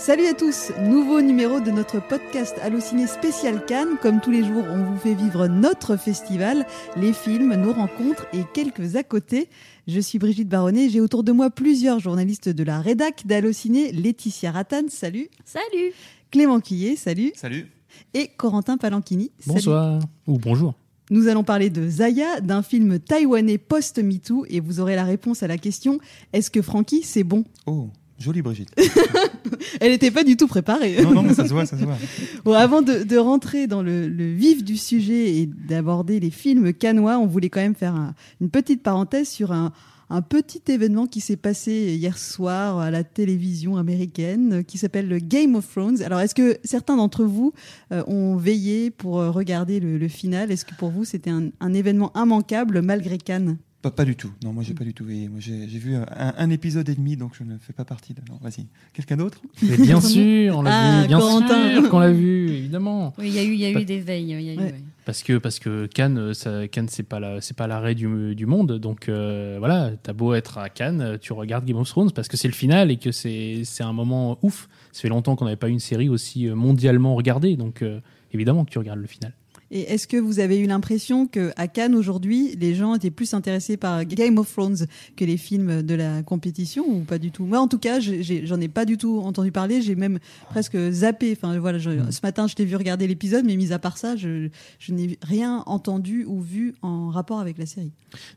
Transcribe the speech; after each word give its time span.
Salut 0.00 0.28
à 0.28 0.32
tous, 0.32 0.72
nouveau 0.80 1.20
numéro 1.20 1.60
de 1.60 1.70
notre 1.70 2.00
podcast 2.00 2.56
Allociné 2.62 3.06
spécial 3.06 3.62
Cannes. 3.66 3.98
Comme 4.00 4.22
tous 4.22 4.30
les 4.30 4.42
jours, 4.42 4.64
on 4.66 4.82
vous 4.82 4.96
fait 4.96 5.12
vivre 5.12 5.46
notre 5.46 5.98
festival, 5.98 6.64
les 6.96 7.12
films, 7.12 7.54
nos 7.54 7.74
rencontres 7.74 8.26
et 8.32 8.40
quelques 8.54 8.96
à 8.96 9.02
côté. 9.02 9.50
Je 9.86 10.00
suis 10.00 10.18
Brigitte 10.18 10.48
Baronnet, 10.48 10.88
j'ai 10.88 11.02
autour 11.02 11.22
de 11.22 11.32
moi 11.32 11.50
plusieurs 11.50 11.98
journalistes 11.98 12.48
de 12.48 12.64
la 12.64 12.80
rédac 12.80 13.26
d'Allociné, 13.26 13.92
Laetitia 13.92 14.52
Rattan, 14.52 14.84
salut. 14.88 15.28
Salut. 15.44 15.92
Clément 16.30 16.60
Quillet, 16.60 16.96
salut. 16.96 17.32
Salut. 17.36 17.70
Et 18.14 18.28
Corentin 18.38 18.78
Palanchini. 18.78 19.30
Bonsoir 19.46 20.00
ou 20.26 20.38
bonjour. 20.38 20.72
Nous 21.10 21.28
allons 21.28 21.44
parler 21.44 21.68
de 21.68 21.86
Zaya, 21.86 22.40
d'un 22.40 22.62
film 22.62 23.00
taïwanais 23.00 23.58
post-MeToo, 23.58 24.46
et 24.48 24.60
vous 24.60 24.80
aurez 24.80 24.96
la 24.96 25.04
réponse 25.04 25.42
à 25.42 25.46
la 25.46 25.58
question 25.58 25.98
est-ce 26.32 26.50
que 26.50 26.62
Frankie, 26.62 27.02
c'est 27.02 27.24
bon? 27.24 27.44
Oh, 27.66 27.90
jolie 28.20 28.42
Brigitte. 28.42 28.70
Elle 29.80 29.90
n'était 29.92 30.10
pas 30.10 30.24
du 30.24 30.36
tout 30.36 30.46
préparée. 30.46 31.02
non, 31.02 31.12
non, 31.12 31.22
mais 31.22 31.34
ça 31.34 31.46
se 31.46 31.52
voit, 31.52 31.66
ça 31.66 31.76
se 31.78 31.84
voit. 31.84 31.96
Bon, 32.44 32.52
avant 32.52 32.82
de, 32.82 33.02
de 33.02 33.16
rentrer 33.16 33.66
dans 33.66 33.82
le, 33.82 34.08
le 34.08 34.32
vif 34.32 34.62
du 34.64 34.76
sujet 34.76 35.36
et 35.36 35.46
d'aborder 35.46 36.20
les 36.20 36.30
films 36.30 36.72
canois, 36.72 37.18
on 37.18 37.26
voulait 37.26 37.48
quand 37.48 37.60
même 37.60 37.74
faire 37.74 37.94
un- 37.94 38.14
une 38.40 38.50
petite 38.50 38.82
parenthèse 38.82 39.28
sur 39.28 39.52
un, 39.52 39.72
un 40.10 40.22
petit 40.22 40.62
événement 40.68 41.06
qui 41.06 41.20
s'est 41.20 41.36
passé 41.36 41.94
hier 41.96 42.18
soir 42.18 42.78
à 42.78 42.90
la 42.90 43.04
télévision 43.04 43.76
américaine 43.76 44.64
qui 44.64 44.76
s'appelle 44.78 45.08
le 45.08 45.18
Game 45.18 45.54
of 45.54 45.68
Thrones. 45.70 46.02
Alors, 46.02 46.20
est-ce 46.20 46.34
que 46.34 46.56
certains 46.64 46.96
d'entre 46.96 47.24
vous 47.24 47.52
euh, 47.92 48.02
ont 48.06 48.36
veillé 48.36 48.90
pour 48.90 49.14
regarder 49.14 49.80
le, 49.80 49.98
le 49.98 50.08
final? 50.08 50.50
Est-ce 50.50 50.64
que 50.64 50.74
pour 50.74 50.90
vous, 50.90 51.04
c'était 51.04 51.30
un, 51.30 51.50
un 51.60 51.74
événement 51.74 52.12
immanquable 52.16 52.82
malgré 52.82 53.18
Cannes? 53.18 53.56
Pas, 53.82 53.90
pas 53.90 54.04
du 54.04 54.14
tout. 54.14 54.30
Non, 54.44 54.52
moi 54.52 54.62
j'ai 54.62 54.74
pas 54.74 54.84
du 54.84 54.92
tout. 54.92 55.04
veillé. 55.06 55.28
Moi 55.30 55.40
j'ai 55.40 55.66
j'ai 55.66 55.78
vu 55.78 55.94
un, 55.96 56.04
un 56.14 56.50
épisode 56.50 56.86
et 56.90 56.94
demi, 56.94 57.16
donc 57.16 57.32
je 57.38 57.44
ne 57.44 57.56
fais 57.56 57.72
pas 57.72 57.86
partie 57.86 58.12
de. 58.12 58.20
Non, 58.28 58.38
vas-y. 58.42 58.66
Quelqu'un 58.92 59.16
d'autre? 59.16 59.40
Bien 59.62 60.00
sûr, 60.02 60.58
on 60.58 60.62
l'a 60.62 60.70
Ah, 60.72 61.00
vu, 61.02 61.08
bien 61.08 61.18
Corentin. 61.18 61.70
sûr 61.72 61.88
qu'on 61.88 61.98
l'a 61.98 62.12
vu, 62.12 62.50
évidemment. 62.50 63.14
Oui, 63.18 63.28
il 63.28 63.34
y 63.34 63.38
a 63.38 63.42
eu, 63.42 63.52
il 63.54 63.60
y 63.60 63.66
a 63.66 63.72
Pas- 63.72 63.80
eu 63.80 63.84
des 63.86 64.00
veilles. 64.00 64.24
il 64.32 64.42
y 64.42 64.50
a 64.50 64.52
eu, 64.52 64.58
Ouais. 64.58 64.64
ouais. 64.64 64.74
Parce 65.06 65.22
que 65.22 65.38
parce 65.38 65.58
que 65.58 65.86
Cannes, 65.86 66.18
euh, 66.18 66.34
ça, 66.34 66.68
Cannes 66.68 66.88
c'est 66.90 67.02
pas 67.04 67.20
la, 67.20 67.40
c'est 67.40 67.56
pas 67.56 67.66
l'arrêt 67.66 67.94
du, 67.94 68.34
du 68.34 68.44
monde. 68.44 68.78
Donc 68.78 69.08
euh, 69.08 69.56
voilà, 69.58 69.92
t'as 70.02 70.12
beau 70.12 70.34
être 70.34 70.58
à 70.58 70.68
Cannes, 70.68 71.16
tu 71.20 71.32
regardes 71.32 71.64
Game 71.64 71.78
of 71.78 71.88
Thrones 71.88 72.10
parce 72.12 72.28
que 72.28 72.36
c'est 72.36 72.48
le 72.48 72.54
final 72.54 72.90
et 72.90 72.98
que 72.98 73.12
c'est 73.12 73.62
c'est 73.64 73.82
un 73.82 73.94
moment 73.94 74.38
ouf. 74.42 74.68
Ça 74.92 75.00
fait 75.00 75.08
longtemps 75.08 75.36
qu'on 75.36 75.46
n'avait 75.46 75.56
pas 75.56 75.68
eu 75.68 75.72
une 75.72 75.78
série 75.80 76.10
aussi 76.10 76.48
euh, 76.48 76.54
mondialement 76.54 77.14
regardée, 77.14 77.56
donc 77.56 77.80
euh, 77.80 78.00
évidemment 78.32 78.66
que 78.66 78.70
tu 78.70 78.78
regardes 78.78 79.00
le 79.00 79.06
final. 79.06 79.32
Et 79.72 79.82
est-ce 79.92 80.08
que 80.08 80.16
vous 80.16 80.40
avez 80.40 80.58
eu 80.58 80.66
l'impression 80.66 81.26
que 81.28 81.52
à 81.56 81.68
Cannes 81.68 81.94
aujourd'hui, 81.94 82.56
les 82.58 82.74
gens 82.74 82.94
étaient 82.96 83.10
plus 83.12 83.34
intéressés 83.34 83.76
par 83.76 84.04
Game 84.04 84.36
of 84.38 84.50
Thrones 84.52 84.86
que 85.16 85.24
les 85.24 85.36
films 85.36 85.82
de 85.82 85.94
la 85.94 86.22
compétition 86.24 86.84
ou 86.88 87.00
pas 87.04 87.18
du 87.18 87.30
tout? 87.30 87.44
Moi, 87.44 87.60
en 87.60 87.68
tout 87.68 87.78
cas, 87.78 88.00
j'en 88.00 88.60
ai, 88.60 88.68
pas 88.68 88.84
du 88.84 88.98
tout 88.98 89.20
entendu 89.20 89.52
parler. 89.52 89.80
J'ai 89.80 89.94
même 89.94 90.18
presque 90.50 90.76
zappé. 90.90 91.36
Enfin, 91.36 91.56
voilà, 91.60 91.78
je- 91.78 91.90
Mm. 91.90 92.10
ce 92.10 92.20
matin, 92.22 92.46
je 92.48 92.54
t'ai 92.56 92.64
vu 92.64 92.74
regarder 92.74 93.06
l'épisode, 93.06 93.44
mais 93.44 93.54
mis 93.56 93.72
à 93.72 93.78
part 93.78 93.96
ça, 93.96 94.16
je, 94.16 94.48
je 94.80 94.92
n'ai 94.92 95.18
rien 95.22 95.62
entendu 95.66 96.24
ou 96.26 96.40
vu 96.40 96.74
en 96.82 97.08
rapport 97.10 97.38
avec 97.38 97.56
la 97.58 97.66
série. 97.66 97.92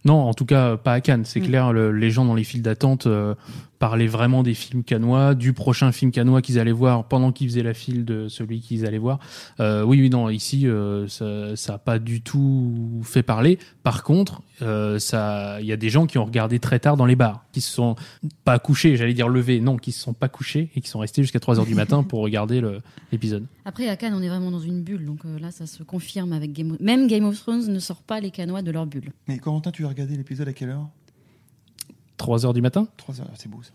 Non, 0.06 0.16
en 0.22 0.34
tout 0.36 0.46
cas 0.46 0.78
pas 0.78 0.94
à 0.94 1.02
Cannes. 1.02 1.26
C'est 1.26 1.40
Mm. 1.40 1.46
clair, 1.48 1.74
le- 1.74 1.92
les 1.92 2.12
gens 2.12 2.26
dans 2.26 2.36
les 2.36 2.44
files 2.44 2.62
d'attente 2.62 3.08
euh, 3.08 3.34
parlaient 3.84 4.08
vraiment 4.08 4.44
des 4.44 4.54
films 4.54 4.82
canois, 4.82 5.36
du 5.36 5.52
prochain 5.52 5.92
film 5.92 6.14
canois 6.14 6.42
qu'ils 6.42 6.58
allaient 6.58 6.72
voir 6.72 7.06
pendant 7.10 7.34
qu'ils 7.34 7.50
faisaient 7.50 7.64
la 7.64 7.74
file 7.74 8.06
de 8.06 8.30
celui 8.30 8.62
qu'ils 8.62 8.86
allaient 8.86 8.98
voir. 8.98 9.20
Euh, 9.60 9.84
oui, 9.84 10.00
oui, 10.00 10.10
non, 10.10 10.30
ici 10.30 10.70
euh, 10.70 11.06
ça, 11.10 11.58
ça 11.58 11.74
a 11.74 11.78
pas 11.80 12.00
du 12.00 12.22
tout 12.22 13.02
fait 13.04 13.24
parler. 13.24 13.60
Par 13.84 14.04
contre, 14.04 14.42
euh, 14.62 15.00
ça, 15.00 15.58
il 15.60 15.66
y 15.66 15.74
a 15.74 15.76
des 15.76 15.90
gens 15.90 16.06
qui 16.06 16.18
ont 16.18 16.24
regardé 16.24 16.60
très 16.60 16.80
tard 16.80 16.96
dans 16.96 17.06
les 17.06 17.18
bars, 17.18 17.44
qui 17.52 17.60
se 17.60 17.74
sont 17.74 17.98
pas 18.46 18.58
couchés, 18.58 18.96
j'allais 18.96 19.14
dire 19.14 19.28
levés, 19.28 19.60
non, 19.60 19.76
qui 19.76 19.92
se 19.92 20.00
sont 20.00 20.14
pas 20.14 20.30
couchés 20.30 20.72
et 20.78 20.80
qui 20.80 20.90
sont 20.90 21.00
restés 21.00 21.22
jusqu'à 21.22 21.42
3 21.42 21.60
heures 21.60 21.66
du 21.66 21.76
matin 21.76 22.04
pour 22.04 22.22
regarder 22.22 22.62
l'épisode. 23.12 23.46
Après, 23.66 23.90
à 23.90 23.98
Cannes, 23.98 24.14
on 24.14 24.22
est 24.22 24.30
vraiment 24.30 24.52
dans 24.52 24.60
une 24.60 24.82
bulle. 24.82 25.06
Donc 25.06 25.26
euh, 25.26 25.40
là, 25.40 25.52
ça 25.52 25.66
se 25.66 25.84
confirme 25.84 26.32
avec 26.32 26.54
Game 26.54 26.72
of... 26.72 26.80
Même 26.80 27.08
Game 27.08 27.26
of 27.26 27.38
Thrones 27.38 27.68
ne 27.68 27.80
sort 27.80 28.02
pas 28.02 28.22
les 28.22 28.32
Canois 28.32 28.62
de 28.62 28.72
leur 28.72 28.86
bulle. 28.86 29.12
Mais 29.28 29.40
Corentin, 29.40 29.72
tu 29.72 29.86
as 29.86 29.90
regardé 29.90 30.16
l'épisode 30.16 30.48
à 30.48 30.54
quelle 30.54 30.70
heure? 30.70 30.88
3 32.18 32.46
heures 32.46 32.54
du 32.54 32.62
matin 32.62 32.88
3 32.98 33.22
heures, 33.22 33.28
c'est 33.36 33.50
beau 33.50 33.60
ça. 33.64 33.72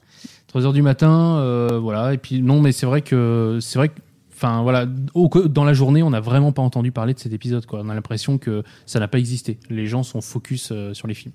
3 0.49 0.65
heures 0.67 0.73
du 0.73 0.83
matin, 0.83 1.39
euh, 1.39 1.79
voilà. 1.79 2.15
Et 2.15 2.19
puis 2.19 2.41
non, 2.43 2.61
mais 2.61 2.73
c'est 2.73 2.87
vrai 2.87 3.03
que 3.03 3.59
c'est 3.61 3.79
vrai 3.79 3.89
que, 3.89 4.01
enfin 4.35 4.63
voilà, 4.63 4.87
au- 5.15 5.29
dans 5.49 5.65
la 5.65 5.73
journée, 5.75 6.03
on 6.03 6.11
n'a 6.11 6.21
vraiment 6.21 6.53
pas 6.53 6.63
entendu 6.63 6.93
parler 6.93 7.15
de 7.15 7.19
cet 7.19 7.33
épisode. 7.33 7.67
Quoi. 7.67 7.81
On 7.85 7.89
a 7.89 7.95
l'impression 7.95 8.39
que 8.39 8.63
ça 8.87 9.01
n'a 9.01 9.09
pas 9.09 9.19
existé. 9.19 9.59
Les 9.71 9.87
gens 9.87 10.03
sont 10.03 10.21
focus 10.21 10.71
euh, 10.73 10.95
sur 10.95 11.09
les 11.09 11.15
films. 11.15 11.35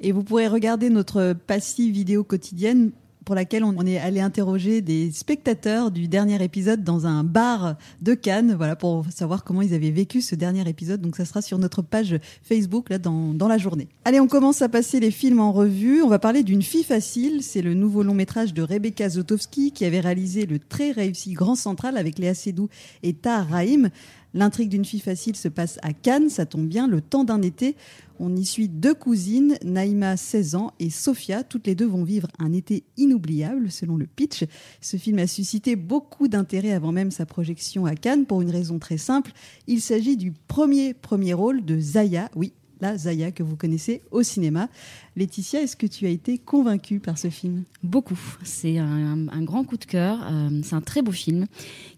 Et 0.00 0.12
vous 0.12 0.22
pourrez 0.22 0.46
regarder 0.46 0.90
notre 0.90 1.32
passive 1.46 1.92
vidéo 1.92 2.22
quotidienne 2.22 2.92
pour 3.28 3.34
laquelle 3.34 3.62
on 3.62 3.84
est 3.84 3.98
allé 3.98 4.20
interroger 4.20 4.80
des 4.80 5.10
spectateurs 5.12 5.90
du 5.90 6.08
dernier 6.08 6.42
épisode 6.42 6.82
dans 6.82 7.06
un 7.06 7.24
bar 7.24 7.76
de 8.00 8.14
Cannes, 8.14 8.54
voilà, 8.56 8.74
pour 8.74 9.04
savoir 9.14 9.44
comment 9.44 9.60
ils 9.60 9.74
avaient 9.74 9.90
vécu 9.90 10.22
ce 10.22 10.34
dernier 10.34 10.66
épisode. 10.66 11.02
Donc 11.02 11.14
ça 11.14 11.26
sera 11.26 11.42
sur 11.42 11.58
notre 11.58 11.82
page 11.82 12.18
Facebook 12.42 12.88
là 12.88 12.96
dans, 12.96 13.34
dans 13.34 13.46
la 13.46 13.58
journée. 13.58 13.86
Allez, 14.06 14.18
on 14.18 14.28
commence 14.28 14.62
à 14.62 14.70
passer 14.70 14.98
les 14.98 15.10
films 15.10 15.40
en 15.40 15.52
revue. 15.52 16.00
On 16.00 16.08
va 16.08 16.18
parler 16.18 16.42
d'une 16.42 16.62
fille 16.62 16.84
facile. 16.84 17.42
C'est 17.42 17.60
le 17.60 17.74
nouveau 17.74 18.02
long 18.02 18.14
métrage 18.14 18.54
de 18.54 18.62
Rebecca 18.62 19.06
Zotowski 19.10 19.72
qui 19.72 19.84
avait 19.84 20.00
réalisé 20.00 20.46
le 20.46 20.58
très 20.58 20.92
réussi 20.92 21.34
Grand 21.34 21.54
Central 21.54 21.98
avec 21.98 22.18
Léa 22.18 22.32
Seydoux 22.32 22.70
et 23.02 23.12
Tahar 23.12 23.46
Rahim. 23.46 23.90
L'intrigue 24.34 24.68
d'une 24.68 24.84
fille 24.84 25.00
facile 25.00 25.36
se 25.36 25.48
passe 25.48 25.78
à 25.82 25.92
Cannes, 25.92 26.28
ça 26.28 26.46
tombe 26.46 26.66
bien, 26.66 26.86
le 26.86 27.00
temps 27.00 27.24
d'un 27.24 27.42
été. 27.42 27.76
On 28.20 28.34
y 28.36 28.44
suit 28.44 28.68
deux 28.68 28.94
cousines, 28.94 29.56
Naïma, 29.64 30.16
16 30.16 30.54
ans, 30.54 30.72
et 30.80 30.90
Sophia. 30.90 31.44
Toutes 31.44 31.66
les 31.66 31.74
deux 31.74 31.86
vont 31.86 32.04
vivre 32.04 32.28
un 32.38 32.52
été 32.52 32.84
inoubliable, 32.96 33.70
selon 33.70 33.96
le 33.96 34.06
pitch. 34.06 34.44
Ce 34.80 34.96
film 34.96 35.18
a 35.18 35.26
suscité 35.26 35.76
beaucoup 35.76 36.28
d'intérêt 36.28 36.72
avant 36.72 36.92
même 36.92 37.10
sa 37.10 37.26
projection 37.26 37.86
à 37.86 37.94
Cannes, 37.94 38.26
pour 38.26 38.42
une 38.42 38.50
raison 38.50 38.78
très 38.78 38.98
simple. 38.98 39.32
Il 39.66 39.80
s'agit 39.80 40.16
du 40.16 40.32
premier 40.32 40.94
premier 40.94 41.32
rôle 41.32 41.64
de 41.64 41.78
Zaya, 41.78 42.30
oui, 42.34 42.52
la 42.80 42.96
Zaya 42.96 43.30
que 43.32 43.42
vous 43.42 43.56
connaissez 43.56 44.02
au 44.10 44.22
cinéma. 44.22 44.68
Laetitia, 45.16 45.62
est-ce 45.62 45.76
que 45.76 45.86
tu 45.86 46.06
as 46.06 46.10
été 46.10 46.38
convaincue 46.38 47.00
par 47.00 47.18
ce 47.18 47.30
film? 47.30 47.64
Beaucoup. 47.82 48.18
C'est 48.44 48.78
un, 48.78 49.42
grand 49.42 49.64
coup 49.64 49.76
de 49.76 49.84
cœur. 49.84 50.18
Euh, 50.30 50.60
c'est 50.62 50.74
un 50.74 50.80
très 50.80 51.02
beau 51.02 51.12
film 51.12 51.46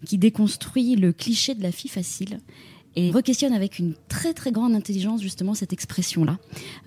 qui 0.05 0.17
déconstruit 0.17 0.95
le 0.95 1.13
cliché 1.13 1.55
de 1.55 1.63
la 1.63 1.71
fille 1.71 1.89
facile 1.89 2.39
et 2.95 3.11
re-questionne 3.11 3.53
avec 3.53 3.79
une 3.79 3.93
très 4.09 4.33
très 4.33 4.51
grande 4.51 4.73
intelligence 4.73 5.21
justement 5.21 5.53
cette 5.53 5.73
expression-là. 5.73 6.37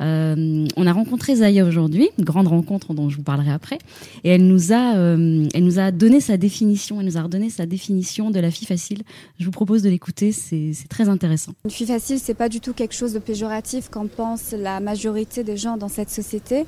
Euh, 0.01 0.67
on 0.77 0.87
a 0.87 0.93
rencontré 0.93 1.37
Zaya 1.37 1.65
aujourd'hui, 1.65 2.11
une 2.19 2.25
grande 2.25 2.49
rencontre 2.49 2.95
dont 2.95 3.09
je 3.09 3.17
vous 3.17 3.23
parlerai 3.23 3.51
après, 3.51 3.79
et 4.23 4.31
elle 4.31 4.47
nous 4.47 4.73
a, 4.73 4.97
euh, 4.97 5.49
elle 5.55 5.65
nous 5.65 5.79
a 5.79 5.91
donné 5.91 6.21
sa 6.21 6.37
définition, 6.37 7.01
elle 7.01 7.07
nous 7.07 7.17
a 7.17 7.23
redonné 7.23 7.51
sa 7.51 7.67
définition 7.67 8.31
de 8.31 8.41
la 8.41 8.51
fille 8.51 8.67
facile. 8.67 9.03
Je 9.39 9.45
vous 9.45 9.51
propose 9.51 9.83
de 9.83 9.89
l'écouter, 9.89 10.33
c'est 10.33 10.75
très 10.89 11.09
intéressant. 11.09 11.53
Une 11.65 11.71
fille 11.71 11.87
facile, 11.87 12.19
c'est 12.19 12.35
pas 12.35 12.49
du 12.49 12.61
tout 12.61 12.73
quelque 12.73 12.95
chose 12.95 13.13
de 13.13 13.19
péjoratif 13.19 13.89
qu'en 13.89 14.07
pense 14.07 14.53
la 14.53 14.81
majorité 14.81 15.45
des 15.45 15.57
gens 15.57 15.77
dans 15.77 15.89
cette 15.89 16.11
société. 16.11 16.65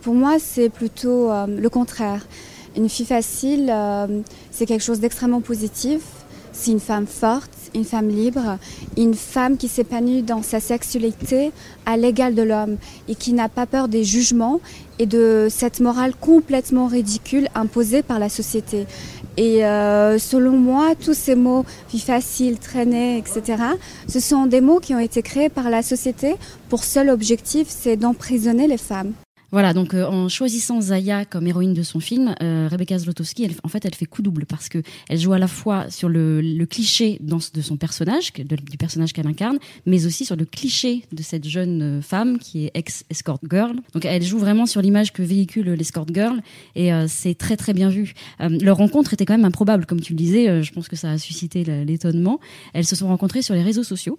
Pour 0.00 0.14
moi, 0.14 0.38
c'est 0.38 0.70
plutôt 0.70 1.30
euh, 1.30 1.46
le 1.46 1.68
contraire. 1.68 2.26
Une 2.76 2.88
fille 2.88 3.06
facile, 3.06 3.72
c'est 4.52 4.66
quelque 4.66 4.84
chose 4.84 5.00
d'extrêmement 5.00 5.40
positif. 5.40 6.02
C'est 6.60 6.72
une 6.72 6.80
femme 6.80 7.06
forte, 7.06 7.52
une 7.72 7.84
femme 7.84 8.08
libre, 8.08 8.58
une 8.96 9.14
femme 9.14 9.56
qui 9.56 9.68
s'épanouit 9.68 10.22
dans 10.22 10.42
sa 10.42 10.58
sexualité 10.58 11.52
à 11.86 11.96
l'égal 11.96 12.34
de 12.34 12.42
l'homme 12.42 12.78
et 13.06 13.14
qui 13.14 13.32
n'a 13.32 13.48
pas 13.48 13.64
peur 13.64 13.86
des 13.86 14.02
jugements 14.02 14.60
et 14.98 15.06
de 15.06 15.46
cette 15.48 15.78
morale 15.78 16.14
complètement 16.20 16.88
ridicule 16.88 17.48
imposée 17.54 18.02
par 18.02 18.18
la 18.18 18.28
société. 18.28 18.86
Et 19.36 19.64
euh, 19.64 20.18
selon 20.18 20.58
moi, 20.58 20.96
tous 20.96 21.14
ces 21.14 21.36
mots, 21.36 21.64
vie 21.92 22.00
facile, 22.00 22.58
traîner, 22.58 23.18
etc., 23.18 23.62
ce 24.08 24.18
sont 24.18 24.46
des 24.46 24.60
mots 24.60 24.80
qui 24.80 24.96
ont 24.96 24.98
été 24.98 25.22
créés 25.22 25.50
par 25.50 25.70
la 25.70 25.82
société 25.82 26.34
pour 26.68 26.82
seul 26.82 27.08
objectif, 27.08 27.68
c'est 27.70 27.96
d'emprisonner 27.96 28.66
les 28.66 28.78
femmes. 28.78 29.12
Voilà, 29.50 29.72
donc 29.72 29.94
euh, 29.94 30.04
en 30.04 30.28
choisissant 30.28 30.80
Zaya 30.80 31.24
comme 31.24 31.46
héroïne 31.46 31.72
de 31.72 31.82
son 31.82 32.00
film, 32.00 32.34
euh, 32.42 32.68
Rebecca 32.70 32.98
Zlotowski, 32.98 33.44
elle, 33.44 33.52
en 33.62 33.68
fait, 33.68 33.84
elle 33.86 33.94
fait 33.94 34.04
coup 34.04 34.20
double 34.20 34.44
parce 34.44 34.68
que 34.68 34.82
elle 35.08 35.18
joue 35.18 35.32
à 35.32 35.38
la 35.38 35.48
fois 35.48 35.88
sur 35.88 36.10
le, 36.10 36.42
le 36.42 36.66
cliché 36.66 37.16
dans, 37.20 37.38
de 37.38 37.60
son 37.62 37.78
personnage, 37.78 38.30
du 38.34 38.76
personnage 38.76 39.14
qu'elle 39.14 39.26
incarne, 39.26 39.58
mais 39.86 40.04
aussi 40.04 40.26
sur 40.26 40.36
le 40.36 40.44
cliché 40.44 41.04
de 41.12 41.22
cette 41.22 41.48
jeune 41.48 41.82
euh, 41.82 42.02
femme 42.02 42.38
qui 42.38 42.66
est 42.66 42.70
ex-escort 42.74 43.38
girl. 43.50 43.76
Donc 43.94 44.04
elle 44.04 44.22
joue 44.22 44.38
vraiment 44.38 44.66
sur 44.66 44.82
l'image 44.82 45.14
que 45.14 45.22
véhicule 45.22 45.70
l'escort 45.72 46.06
girl 46.12 46.42
et 46.74 46.92
euh, 46.92 47.06
c'est 47.08 47.34
très 47.34 47.56
très 47.56 47.72
bien 47.72 47.88
vu. 47.88 48.12
Euh, 48.42 48.50
leur 48.60 48.76
rencontre 48.76 49.14
était 49.14 49.24
quand 49.24 49.34
même 49.34 49.46
improbable, 49.46 49.86
comme 49.86 50.00
tu 50.00 50.12
le 50.12 50.18
disais. 50.18 50.48
euh, 50.48 50.62
je 50.62 50.72
pense 50.72 50.88
que 50.88 50.96
ça 50.96 51.12
a 51.12 51.18
suscité 51.18 51.64
l'étonnement. 51.86 52.38
Elles 52.74 52.84
se 52.84 52.96
sont 52.96 53.08
rencontrées 53.08 53.40
sur 53.40 53.54
les 53.54 53.62
réseaux 53.62 53.82
sociaux. 53.82 54.18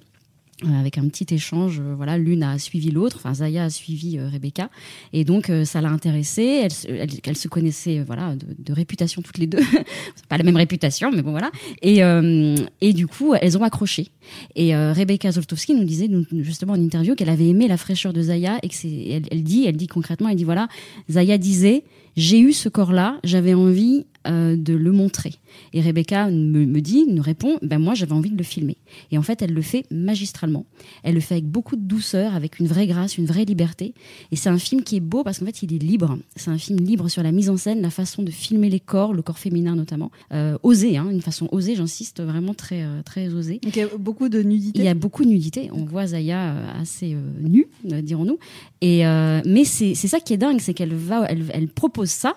Euh, 0.65 0.79
avec 0.79 0.97
un 0.97 1.07
petit 1.07 1.33
échange, 1.33 1.79
euh, 1.79 1.93
voilà, 1.95 2.17
l'une 2.17 2.43
a 2.43 2.59
suivi 2.59 2.91
l'autre, 2.91 3.17
enfin 3.17 3.33
Zaya 3.33 3.65
a 3.65 3.69
suivi 3.69 4.17
euh, 4.17 4.27
Rebecca, 4.27 4.69
et 5.13 5.23
donc 5.23 5.49
euh, 5.49 5.63
ça 5.63 5.79
l'a 5.79 5.89
intéressée. 5.89 6.67
Elles, 6.87 7.07
elles 7.23 7.37
se 7.37 7.47
connaissaient, 7.47 7.99
euh, 7.99 8.03
voilà, 8.05 8.35
de, 8.35 8.45
de 8.57 8.73
réputation 8.73 9.21
toutes 9.21 9.37
les 9.37 9.47
deux, 9.47 9.61
pas 10.29 10.37
la 10.37 10.43
même 10.43 10.57
réputation, 10.57 11.11
mais 11.11 11.21
bon 11.21 11.31
voilà. 11.31 11.51
Et 11.81 12.03
euh, 12.03 12.55
et 12.81 12.93
du 12.93 13.07
coup, 13.07 13.33
elles 13.35 13.57
ont 13.57 13.63
accroché. 13.63 14.09
Et 14.55 14.75
Rebecca 14.75 15.31
Zoltowski 15.31 15.73
nous 15.73 15.85
disait 15.85 16.09
justement 16.39 16.73
en 16.73 16.79
interview 16.79 17.15
qu'elle 17.15 17.29
avait 17.29 17.47
aimé 17.47 17.67
la 17.67 17.77
fraîcheur 17.77 18.13
de 18.13 18.21
Zaya 18.21 18.59
et 18.61 18.69
que 18.69 18.75
c'est, 18.75 19.07
elle, 19.09 19.23
elle 19.31 19.43
dit, 19.43 19.65
elle 19.65 19.77
dit 19.77 19.87
concrètement, 19.87 20.29
elle 20.29 20.35
dit 20.35 20.43
voilà, 20.43 20.67
Zaya 21.09 21.37
disait 21.37 21.83
j'ai 22.15 22.39
eu 22.39 22.53
ce 22.53 22.69
corps-là, 22.69 23.19
j'avais 23.23 23.53
envie 23.53 24.05
euh, 24.27 24.55
de 24.57 24.73
le 24.73 24.91
montrer. 24.91 25.35
Et 25.73 25.81
Rebecca 25.81 26.29
me, 26.29 26.65
me 26.65 26.81
dit, 26.81 27.05
nous 27.07 27.21
répond, 27.21 27.57
ben 27.61 27.79
moi 27.79 27.93
j'avais 27.93 28.11
envie 28.11 28.29
de 28.29 28.37
le 28.37 28.43
filmer. 28.43 28.75
Et 29.11 29.17
en 29.17 29.21
fait, 29.21 29.41
elle 29.41 29.53
le 29.53 29.61
fait 29.61 29.85
magistralement. 29.91 30.65
Elle 31.03 31.15
le 31.15 31.21
fait 31.21 31.35
avec 31.35 31.45
beaucoup 31.45 31.75
de 31.75 31.81
douceur, 31.81 32.35
avec 32.35 32.59
une 32.59 32.67
vraie 32.67 32.85
grâce, 32.85 33.17
une 33.17 33.25
vraie 33.25 33.45
liberté. 33.45 33.93
Et 34.31 34.35
c'est 34.35 34.49
un 34.49 34.57
film 34.57 34.83
qui 34.83 34.97
est 34.97 35.01
beau 35.01 35.23
parce 35.23 35.39
qu'en 35.39 35.45
fait, 35.45 35.63
il 35.63 35.73
est 35.73 35.79
libre. 35.79 36.17
C'est 36.35 36.49
un 36.49 36.57
film 36.57 36.79
libre 36.79 37.07
sur 37.07 37.23
la 37.23 37.31
mise 37.31 37.49
en 37.49 37.57
scène, 37.57 37.81
la 37.81 37.89
façon 37.89 38.21
de 38.21 38.31
filmer 38.31 38.69
les 38.69 38.79
corps, 38.79 39.13
le 39.13 39.21
corps 39.21 39.39
féminin 39.39 39.75
notamment. 39.75 40.11
Euh, 40.33 40.57
osé, 40.63 40.97
hein, 40.97 41.07
une 41.09 41.21
façon 41.21 41.47
osée, 41.51 41.75
j'insiste, 41.75 42.21
vraiment 42.21 42.53
très, 42.53 42.83
euh, 42.83 43.01
très 43.03 43.33
osée. 43.33 43.59
Donc 43.63 43.75
il 43.75 43.79
y 43.79 43.83
a 43.83 43.87
beaucoup 43.97 44.29
de 44.29 44.41
nudité. 44.41 44.79
Il 44.79 44.85
y 44.85 44.89
a 44.89 44.93
beaucoup 44.93 45.23
de 45.23 45.29
nudité. 45.29 45.69
On 45.73 45.85
voit 45.85 46.07
Zaya 46.07 46.55
assez 46.79 47.13
euh, 47.13 47.21
nue, 47.41 47.67
dirons-nous. 47.83 48.37
Et 48.81 49.03
mais 49.45 49.63
c'est 49.65 49.95
c'est 49.95 50.07
ça 50.07 50.19
qui 50.19 50.33
est 50.33 50.37
dingue, 50.37 50.59
c'est 50.59 50.73
qu'elle 50.73 50.93
va, 50.93 51.25
elle, 51.29 51.43
elle 51.53 51.67
propose 51.67 52.09
ça 52.09 52.35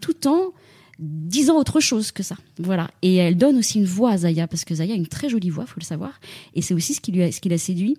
tout 0.00 0.28
en 0.28 0.52
disant 1.00 1.56
autre 1.56 1.80
chose 1.80 2.12
que 2.12 2.22
ça. 2.22 2.36
Voilà. 2.58 2.90
Et 3.02 3.16
elle 3.16 3.36
donne 3.36 3.56
aussi 3.56 3.78
une 3.78 3.86
voix 3.86 4.12
à 4.12 4.18
Zaya 4.18 4.46
parce 4.46 4.64
que 4.64 4.74
Zaya 4.74 4.94
a 4.94 4.96
une 4.96 5.06
très 5.06 5.28
jolie 5.28 5.50
voix, 5.50 5.66
faut 5.66 5.80
le 5.80 5.84
savoir. 5.84 6.20
Et 6.54 6.62
c'est 6.62 6.74
aussi 6.74 6.94
ce 6.94 7.00
qui 7.00 7.10
lui 7.10 7.32
ce 7.32 7.40
qui 7.40 7.48
l'a 7.48 7.58
séduit. 7.58 7.96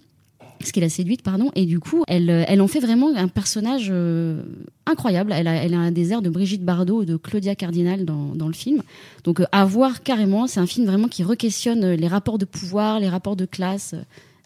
Ce 0.64 0.72
qui 0.72 0.80
l'a 0.80 0.90
séduite, 0.90 1.24
pardon, 1.24 1.50
et 1.56 1.66
du 1.66 1.80
coup, 1.80 2.04
elle, 2.08 2.30
euh, 2.30 2.44
elle 2.48 2.62
en 2.62 2.68
fait 2.68 2.82
vraiment 2.82 3.16
un 3.16 3.28
personnage 3.28 3.88
euh, 3.90 4.44
incroyable. 4.86 5.34
Elle 5.34 5.48
a, 5.48 5.56
elle 5.56 5.74
a 5.74 5.80
un 5.80 5.92
des 5.92 6.12
airs 6.12 6.22
de 6.22 6.30
Brigitte 6.30 6.64
Bardot, 6.64 7.04
de 7.04 7.18
Claudia 7.18 7.56
Cardinal 7.56 8.06
dans, 8.06 8.36
dans 8.36 8.46
le 8.46 8.54
film. 8.54 8.84
Donc, 9.24 9.40
euh, 9.40 9.46
à 9.52 9.66
voir 9.66 10.04
carrément, 10.04 10.46
c'est 10.46 10.60
un 10.60 10.68
film 10.68 10.86
vraiment 10.86 11.08
qui 11.08 11.24
re-questionne 11.24 11.94
les 11.94 12.08
rapports 12.08 12.38
de 12.38 12.46
pouvoir, 12.46 13.00
les 13.00 13.10
rapports 13.10 13.36
de 13.36 13.46
classe. 13.46 13.96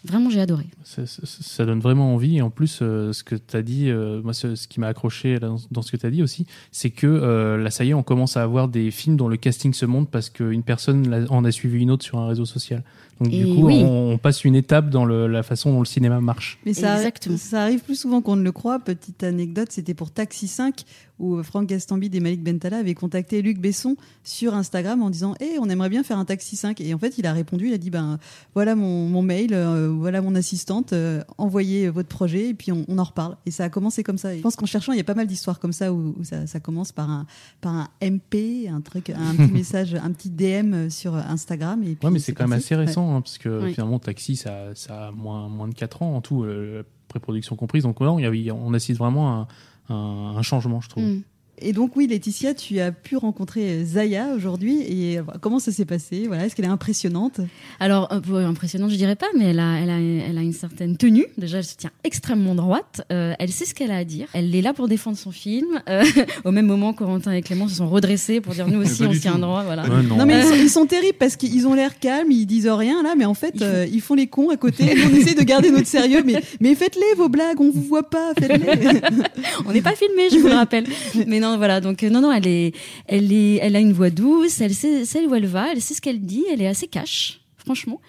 Vraiment, 0.05 0.29
j'ai 0.29 0.39
adoré. 0.41 0.65
Ça, 0.83 1.05
ça- 1.05 1.21
ça 1.25 1.65
donne 1.65 1.79
vraiment 1.79 2.13
envie. 2.13 2.37
Et 2.37 2.41
en 2.41 2.49
plus, 2.49 2.79
euh, 2.81 3.11
ce 3.13 3.23
que 3.23 3.35
tu 3.35 3.55
as 3.57 3.61
dit, 3.61 3.89
euh, 3.89 4.21
moi, 4.23 4.33
ce, 4.33 4.55
ce 4.55 4.67
qui 4.67 4.79
m'a 4.79 4.87
accroché 4.87 5.39
dans, 5.39 5.57
dans 5.71 5.81
ce 5.81 5.91
que 5.91 5.97
tu 5.97 6.05
as 6.05 6.11
dit 6.11 6.21
aussi, 6.23 6.45
c'est 6.71 6.89
que 6.89 7.07
euh, 7.07 7.57
là, 7.57 7.71
ça 7.71 7.83
y 7.85 7.89
est, 7.89 7.93
on 7.93 8.03
commence 8.03 8.37
à 8.37 8.43
avoir 8.43 8.67
des 8.67 8.91
films 8.91 9.17
dont 9.17 9.27
le 9.27 9.37
casting 9.37 9.73
se 9.73 9.85
monte 9.85 10.09
parce 10.09 10.29
qu'une 10.29 10.63
personne 10.63 11.27
en 11.29 11.43
a 11.45 11.51
suivi 11.51 11.81
une 11.81 11.91
autre 11.91 12.03
sur 12.05 12.19
un 12.19 12.27
réseau 12.27 12.45
social. 12.45 12.83
Donc, 13.21 13.31
Et 13.33 13.43
du 13.45 13.53
coup, 13.55 13.65
oui. 13.67 13.81
on, 13.85 14.11
on 14.13 14.17
passe 14.17 14.43
une 14.43 14.55
étape 14.55 14.89
dans 14.89 15.05
le- 15.05 15.27
la 15.27 15.41
façon 15.41 15.71
dont 15.71 15.79
le 15.79 15.85
cinéma 15.85 16.19
marche. 16.19 16.59
Mais 16.65 16.73
ça, 16.73 16.97
Exactement. 16.97 17.37
ça 17.37 17.63
arrive 17.63 17.79
plus 17.81 17.95
souvent 17.95 18.21
qu'on 18.21 18.35
ne 18.35 18.43
le 18.43 18.51
croit. 18.51 18.79
Petite 18.79 19.23
anecdote, 19.23 19.69
c'était 19.71 19.93
pour 19.93 20.11
Taxi 20.11 20.47
5 20.49 20.83
où 21.17 21.41
Franck 21.43 21.67
Gastambide 21.67 22.13
et 22.13 22.19
Malik 22.19 22.43
Bentala 22.43 22.79
avaient 22.79 22.93
contacté 22.93 23.41
Luc 23.41 23.57
Besson 23.57 23.95
sur 24.25 24.53
Instagram 24.53 25.01
en 25.01 25.09
disant 25.09 25.33
"Eh, 25.39 25.57
on 25.61 25.69
aimerait 25.69 25.87
bien 25.87 26.03
faire 26.03 26.17
un 26.19 26.25
Taxi 26.25 26.57
5." 26.57 26.81
Et 26.81 26.93
en 26.93 26.97
fait, 26.99 27.17
il 27.17 27.25
a 27.25 27.31
répondu, 27.31 27.67
il 27.69 27.73
a 27.73 27.77
dit 27.77 27.89
"Ben 27.89 28.19
voilà 28.53 28.75
mon, 28.75 29.07
mon 29.07 29.21
mail, 29.21 29.53
euh, 29.53 29.87
voilà 29.97 30.21
mon 30.21 30.35
assistante, 30.35 30.93
euh, 30.93 31.23
envoyez 31.37 31.89
votre 31.89 32.09
projet 32.09 32.49
et 32.49 32.53
puis 32.53 32.71
on, 32.71 32.85
on 32.87 32.97
en 32.97 33.03
reparle." 33.03 33.37
Et 33.45 33.51
ça 33.51 33.65
a 33.65 33.69
commencé 33.69 34.03
comme 34.03 34.17
ça. 34.17 34.33
Et 34.33 34.37
je 34.37 34.43
pense 34.43 34.55
qu'en 34.55 34.65
cherchant, 34.65 34.91
il 34.91 34.97
y 34.97 35.01
a 35.01 35.05
pas 35.05 35.15
mal 35.15 35.27
d'histoires 35.27 35.59
comme 35.59 35.73
ça 35.73 35.93
où, 35.93 36.15
où 36.19 36.23
ça, 36.23 36.47
ça 36.47 36.59
commence 36.59 36.91
par 36.91 37.09
un 37.09 37.25
par 37.61 37.73
un 37.73 37.87
MP, 38.01 38.67
un 38.69 38.81
truc, 38.81 39.09
un 39.09 39.35
petit 39.35 39.51
message, 39.53 39.95
un 39.95 40.11
petit 40.11 40.29
DM 40.29 40.89
sur 40.89 41.15
Instagram. 41.15 41.81
Et 41.83 41.95
puis 41.95 42.05
Ouais, 42.05 42.11
mais 42.11 42.19
c'est 42.19 42.33
quand 42.33 42.47
même 42.47 42.57
assez 42.57 42.75
récent, 42.75 43.15
hein, 43.15 43.21
parce 43.21 43.37
que 43.37 43.71
finalement, 43.71 43.99
Taxi, 43.99 44.35
ça, 44.35 44.75
ça 44.75 45.07
a 45.07 45.11
moins, 45.11 45.47
moins 45.49 45.67
de 45.67 45.73
4 45.73 46.01
ans 46.01 46.15
en 46.15 46.21
tout, 46.21 46.43
euh, 46.43 46.83
pré-production 47.07 47.55
comprise. 47.55 47.83
Donc 47.83 47.99
là, 47.99 48.11
on, 48.11 48.73
assiste 48.73 48.99
vraiment 48.99 49.47
à 49.89 49.93
un 49.93 50.41
changement, 50.41 50.81
je 50.81 50.89
trouve. 50.89 51.03
Mm. 51.03 51.23
Et 51.61 51.71
donc 51.73 51.95
oui, 51.95 52.07
Laetitia, 52.07 52.53
tu 52.53 52.79
as 52.79 52.91
pu 52.91 53.15
rencontrer 53.17 53.83
Zaya 53.85 54.27
aujourd'hui. 54.35 54.81
Et 54.81 55.19
euh, 55.19 55.23
comment 55.41 55.59
ça 55.59 55.71
s'est 55.71 55.85
passé? 55.85 56.25
Voilà, 56.27 56.45
est-ce 56.45 56.55
qu'elle 56.55 56.65
est 56.65 56.69
impressionnante? 56.69 57.39
Alors, 57.79 58.09
peu 58.27 58.35
impressionnante, 58.37 58.91
je 58.91 58.95
dirais 58.97 59.15
pas, 59.15 59.27
mais 59.37 59.45
elle 59.45 59.59
a, 59.59 59.79
elle 59.79 59.89
a, 59.89 59.99
elle 59.99 60.37
a 60.37 60.41
une 60.41 60.53
certaine 60.53 60.97
tenue. 60.97 61.25
Déjà, 61.37 61.59
elle 61.59 61.63
se 61.63 61.75
tient 61.75 61.91
extrêmement 62.03 62.55
droite. 62.55 63.01
Euh, 63.11 63.33
elle 63.39 63.51
sait 63.51 63.65
ce 63.65 63.73
qu'elle 63.73 63.91
a 63.91 63.97
à 63.97 64.03
dire. 64.03 64.27
Elle 64.33 64.53
est 64.55 64.61
là 64.61 64.73
pour 64.73 64.87
défendre 64.87 65.17
son 65.17 65.31
film. 65.31 65.67
Euh, 65.89 66.03
au 66.43 66.51
même 66.51 66.65
moment, 66.65 66.93
Corentin 66.93 67.31
et 67.31 67.41
Clément 67.41 67.67
se 67.67 67.75
sont 67.75 67.87
redressés 67.89 68.41
pour 68.41 68.53
dire 68.53 68.67
nous 68.67 68.81
aussi, 68.83 69.03
on 69.03 69.13
se 69.13 69.19
tient 69.19 69.37
droit. 69.37 69.63
Voilà. 69.63 69.83
Ouais, 69.83 70.03
non. 70.03 70.17
Non 70.17 70.25
mais 70.25 70.39
ils 70.39 70.43
sont, 70.47 70.55
ils 70.55 70.69
sont 70.69 70.85
terribles 70.85 71.17
parce 71.19 71.35
qu'ils 71.35 71.67
ont 71.67 71.73
l'air 71.73 71.99
calmes, 71.99 72.31
ils 72.31 72.45
disent 72.45 72.67
rien 72.67 73.01
là, 73.03 73.15
mais 73.17 73.25
en 73.25 73.33
fait 73.33 73.51
Ils 73.55 73.59
font- 73.59 73.65
euh, 73.65 73.87
ils 73.91 74.01
font 74.01 74.15
les 74.15 74.27
cons 74.27 74.49
à 74.49 74.57
côté. 74.57 74.83
On 75.05 75.15
essaie 75.15 75.35
de 75.35 75.43
garder 75.43 75.71
notre 75.71 75.87
sérieux, 75.87 76.21
mais 76.25 76.41
mais 76.59 76.75
faites-les 76.75 77.15
vos 77.15 77.29
blagues, 77.29 77.59
on 77.61 77.71
vous 77.71 77.81
voit 77.81 78.09
pas, 78.09 78.33
faites-les. 78.37 78.65
On 79.67 79.71
n'est 79.71 79.81
pas 79.81 79.95
filmé, 79.95 80.23
je 80.31 80.37
vous 80.37 80.47
le 80.47 80.53
rappelle. 80.53 80.85
Mais 81.27 81.39
non, 81.39 81.44
voilà. 81.57 81.81
Donc 81.81 82.03
euh, 82.03 82.09
non, 82.09 82.21
non, 82.21 82.31
elle 82.31 82.47
est, 82.47 82.75
elle 83.07 83.31
est, 83.31 83.55
elle 83.61 83.75
a 83.75 83.79
une 83.79 83.93
voix 83.93 84.09
douce. 84.09 84.61
Elle 84.61 84.73
sait, 84.73 85.25
où 85.25 85.35
elle 85.35 85.45
va. 85.45 85.71
Elle 85.71 85.81
sait 85.81 85.93
ce 85.93 86.01
qu'elle 86.01 86.21
dit. 86.21 86.45
Elle 86.51 86.61
est 86.61 86.67
assez 86.67 86.87
cash, 86.87 87.41
franchement. 87.57 88.01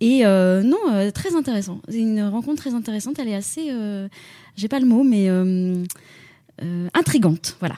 Et 0.00 0.26
euh, 0.26 0.62
non, 0.62 0.78
euh, 0.92 1.10
très 1.10 1.34
intéressant. 1.34 1.80
C'est 1.88 2.00
une 2.00 2.22
rencontre 2.22 2.62
très 2.62 2.74
intéressante. 2.74 3.18
Elle 3.18 3.28
est 3.28 3.34
assez, 3.34 3.70
euh, 3.70 4.08
j'ai 4.56 4.68
pas 4.68 4.80
le 4.80 4.86
mot, 4.86 5.04
mais 5.04 5.28
euh, 5.28 5.84
intrigante. 6.94 7.56
Voilà. 7.60 7.76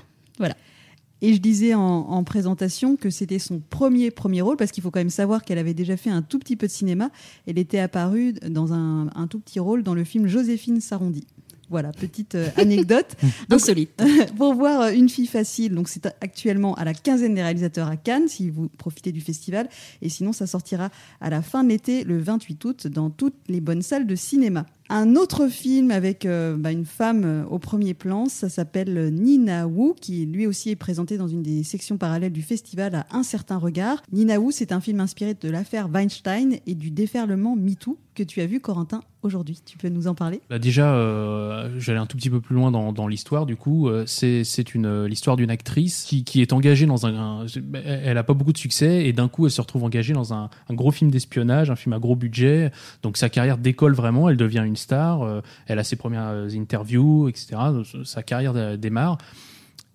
Et 1.23 1.33
je 1.33 1.41
disais 1.41 1.73
en, 1.73 1.81
en 1.81 2.25
présentation 2.25 2.97
que 2.97 3.09
c'était 3.09 3.39
son 3.39 3.59
premier 3.71 4.11
premier 4.11 4.43
rôle 4.43 4.59
parce 4.59 4.71
qu'il 4.71 4.83
faut 4.83 4.91
quand 4.91 5.01
même 5.01 5.09
savoir 5.09 5.45
qu'elle 5.45 5.57
avait 5.57 5.73
déjà 5.73 5.97
fait 5.97 6.11
un 6.11 6.21
tout 6.21 6.39
petit 6.39 6.57
peu 6.57 6.67
de 6.67 6.73
cinéma. 6.73 7.11
Elle 7.47 7.59
était 7.59 7.79
apparue 7.79 8.35
dans 8.35 8.75
un, 8.75 9.09
un 9.15 9.27
tout 9.27 9.39
petit 9.39 9.59
rôle 9.59 9.83
dans 9.83 9.95
le 9.95 10.05
film 10.05 10.27
Joséphine 10.27 10.79
Sarondi. 10.81 11.25
Voilà, 11.69 11.93
petite 11.93 12.37
euh, 12.37 12.49
anecdote. 12.57 13.17
Donc, 13.49 13.61
Insolite. 13.61 14.03
pour 14.37 14.55
voir 14.55 14.83
euh, 14.83 14.93
Une 14.93 15.09
fille 15.09 15.27
facile, 15.27 15.75
donc 15.75 15.89
c'est 15.89 16.07
actuellement 16.21 16.75
à 16.75 16.85
la 16.85 16.95
quinzaine 16.95 17.35
des 17.35 17.43
réalisateurs 17.43 17.89
à 17.89 17.97
Cannes, 17.97 18.29
si 18.29 18.51
vous 18.51 18.69
profitez 18.69 19.13
du 19.13 19.21
festival. 19.21 19.69
Et 20.03 20.09
sinon, 20.09 20.33
ça 20.33 20.47
sortira 20.47 20.91
à 21.21 21.31
la 21.31 21.43
fin 21.43 21.65
de 21.65 21.71
l'été, 21.71 22.05
le 22.05 22.19
28 22.19 22.65
août, 22.65 22.87
dans 22.87 23.11
toutes 23.11 23.37
les 23.49 23.61
bonnes 23.61 23.83
salles 23.83 24.07
de 24.07 24.15
cinéma. 24.15 24.67
Un 24.88 25.17
autre 25.17 25.49
film 25.49 25.91
avec 25.91 26.27
euh, 26.27 26.56
bah, 26.56 26.71
une 26.71 26.85
femme 26.85 27.25
euh, 27.25 27.44
au 27.47 27.59
premier 27.59 27.94
plan, 27.94 28.27
ça 28.27 28.49
s'appelle 28.49 29.12
Nina 29.12 29.67
Wu, 29.67 29.94
qui 30.00 30.27
lui 30.27 30.47
aussi 30.47 30.71
est 30.71 30.77
présenté 30.77 31.19
dans 31.19 31.29
une 31.29 31.43
des 31.43 31.65
sections 31.65 31.99
parallèles 31.99 32.33
du 32.33 32.43
festival 32.43 32.94
à 32.94 33.06
Un 33.11 33.23
certain 33.23 33.56
regard. 33.56 34.03
Nina 34.12 34.38
Wu, 34.38 34.53
c'est 34.53 34.73
un 34.73 34.81
film 34.81 35.00
inspiré 35.00 35.35
de 35.35 35.49
l'affaire 35.49 35.88
Weinstein 35.93 36.59
et 36.67 36.75
du 36.75 36.91
déferlement 36.91 37.56
MeToo 37.56 37.99
que 38.17 38.23
tu 38.23 38.41
as 38.41 38.47
vu, 38.47 38.61
Corentin, 38.61 39.03
aujourd'hui. 39.23 39.61
Tu 39.65 39.77
peux 39.77 39.88
nous 39.88 40.09
en 40.09 40.15
parler? 40.15 40.41
Bah 40.49 40.59
déjà, 40.59 40.94
euh, 40.94 41.79
j'allais 41.79 41.99
un 41.99 42.06
tout 42.06 42.17
petit 42.17 42.31
peu 42.31 42.41
plus 42.41 42.55
loin 42.55 42.71
dans, 42.71 43.06
l'histoire. 43.06 43.47
Du 43.47 43.56
coup, 43.56 43.88
euh, 43.88 44.05
c'est 44.06 44.43
euh, 44.77 45.06
l'histoire 45.06 45.37
d'une 45.37 45.50
actrice 45.50 46.05
qui, 46.05 46.41
est 46.41 46.53
engagée 46.53 46.87
dans 46.87 47.06
un, 47.06 47.47
Elle 47.85 48.19
a 48.19 48.25
pas 48.25 48.35
beaucoup 48.35 48.53
de 48.53 48.59
succès 48.59 49.05
et 49.05 49.12
d'un 49.12 49.29
coup, 49.29 49.47
elle 49.47 49.53
se 49.53 49.61
retrouve 49.61 49.85
engagée 49.85 50.15
dans 50.15 50.33
un, 50.33 50.49
un 50.69 50.75
gros 50.75 50.91
film 50.91 51.11
d'espionnage, 51.11 51.71
un 51.71 51.77
film 51.77 51.93
à 51.93 51.99
gros 51.99 52.17
budget. 52.17 52.73
Donc 53.03 53.19
sa 53.19 53.29
carrière 53.29 53.59
décolle 53.59 53.95
vraiment. 53.95 54.28
Elle 54.28 54.38
devient 54.38 54.64
une 54.66 54.75
star. 54.76 55.23
euh, 55.23 55.40
elle 55.66 55.78
a 55.78 55.85
ses 55.85 55.97
premières 55.97 56.28
euh, 56.28 56.49
interviews, 56.54 57.28
etc. 57.28 57.56
Sa 58.04 58.23
carrière 58.23 58.52
euh, 58.56 58.76
démarre. 58.76 59.18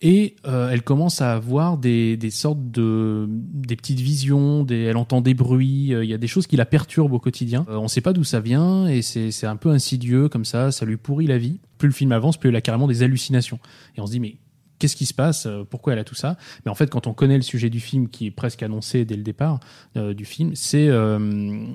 Et 0.04 0.36
euh, 0.48 0.70
elle 0.72 0.82
commence 0.82 1.22
à 1.22 1.34
avoir 1.34 1.78
des, 1.78 2.18
des 2.18 2.32
sortes 2.32 2.72
de 2.72 3.28
des 3.30 3.76
petites 3.76 4.00
visions, 4.00 4.66
elle 4.68 4.98
entend 4.98 5.22
des 5.22 5.36
bruits, 5.36 5.94
euh, 5.94 6.04
il 6.04 6.10
y 6.10 6.14
a 6.16 6.18
des 6.18 6.28
choses 6.28 6.48
qui 6.48 6.56
la 6.56 6.66
perturbent 6.66 7.14
au 7.14 7.20
quotidien. 7.20 7.68
Euh, 7.70 7.76
on 7.76 7.84
ne 7.84 7.88
sait 7.88 8.02
pas 8.02 8.12
d'où 8.12 8.24
ça 8.24 8.40
vient 8.40 8.88
et 8.88 9.04
c'est 9.04 9.46
un 9.46 9.58
peu 9.58 9.70
insidieux 9.70 10.28
comme 10.28 10.44
ça, 10.44 10.72
ça 10.72 10.86
lui 10.86 10.98
pourrit 10.98 11.28
la 11.28 11.38
vie. 11.38 11.60
Plus 11.78 11.88
le 11.88 11.94
film 11.94 12.12
avance, 12.14 12.38
plus 12.38 12.50
elle 12.50 12.56
a 12.56 12.62
carrément 12.62 12.88
des 12.88 13.04
hallucinations. 13.04 13.60
Et 13.96 14.02
on 14.02 14.08
se 14.08 14.12
dit 14.12 14.20
mais 14.20 14.38
qu'est-ce 14.82 14.96
qui 14.96 15.06
se 15.06 15.14
passe 15.14 15.46
Euh, 15.46 15.64
Pourquoi 15.64 15.94
elle 15.94 16.00
a 16.00 16.04
tout 16.04 16.16
ça. 16.16 16.38
Mais 16.66 16.72
en 16.72 16.76
fait, 16.76 16.90
quand 16.90 17.06
on 17.06 17.14
connaît 17.14 17.36
le 17.36 17.44
sujet 17.44 17.70
du 17.70 17.80
film, 17.80 18.10
qui 18.10 18.28
est 18.28 18.32
presque 18.32 18.64
annoncé 18.64 19.06
dès 19.06 19.16
le 19.16 19.22
départ 19.22 19.60
euh, 19.96 20.14
du 20.16 20.26
film, 20.26 20.56
c'est 20.56 20.88
euh, 20.90 21.68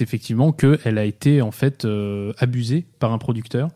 effectivement 0.00 0.52
que 0.52 0.80
elle 0.84 0.96
a 0.98 1.04
été 1.04 1.42
en 1.42 1.50
fait 1.50 1.86
abusée 2.38 2.86
par 2.98 3.12
un 3.12 3.18
producteur 3.18 3.68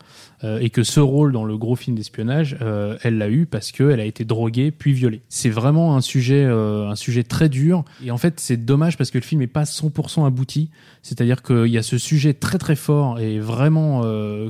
euh, 0.43 0.59
et 0.59 0.69
que 0.69 0.83
ce 0.83 0.99
rôle 0.99 1.31
dans 1.31 1.43
le 1.43 1.57
gros 1.57 1.75
film 1.75 1.95
d'espionnage, 1.95 2.57
euh, 2.61 2.97
elle 3.03 3.17
l'a 3.17 3.29
eu 3.29 3.45
parce 3.45 3.71
qu'elle 3.71 3.99
a 3.99 4.05
été 4.05 4.25
droguée 4.25 4.71
puis 4.71 4.93
violée. 4.93 5.21
C'est 5.29 5.49
vraiment 5.49 5.95
un 5.95 6.01
sujet, 6.01 6.43
euh, 6.43 6.89
un 6.89 6.95
sujet 6.95 7.23
très 7.23 7.49
dur. 7.49 7.83
Et 8.03 8.11
en 8.11 8.17
fait, 8.17 8.39
c'est 8.39 8.57
dommage 8.57 8.97
parce 8.97 9.11
que 9.11 9.17
le 9.17 9.23
film 9.23 9.41
n'est 9.41 9.47
pas 9.47 9.63
100% 9.63 10.25
abouti. 10.25 10.69
C'est-à-dire 11.03 11.43
qu'il 11.43 11.67
y 11.67 11.77
a 11.77 11.83
ce 11.83 11.97
sujet 11.97 12.33
très 12.33 12.57
très 12.57 12.75
fort 12.75 13.19
et 13.19 13.39
vraiment 13.39 14.03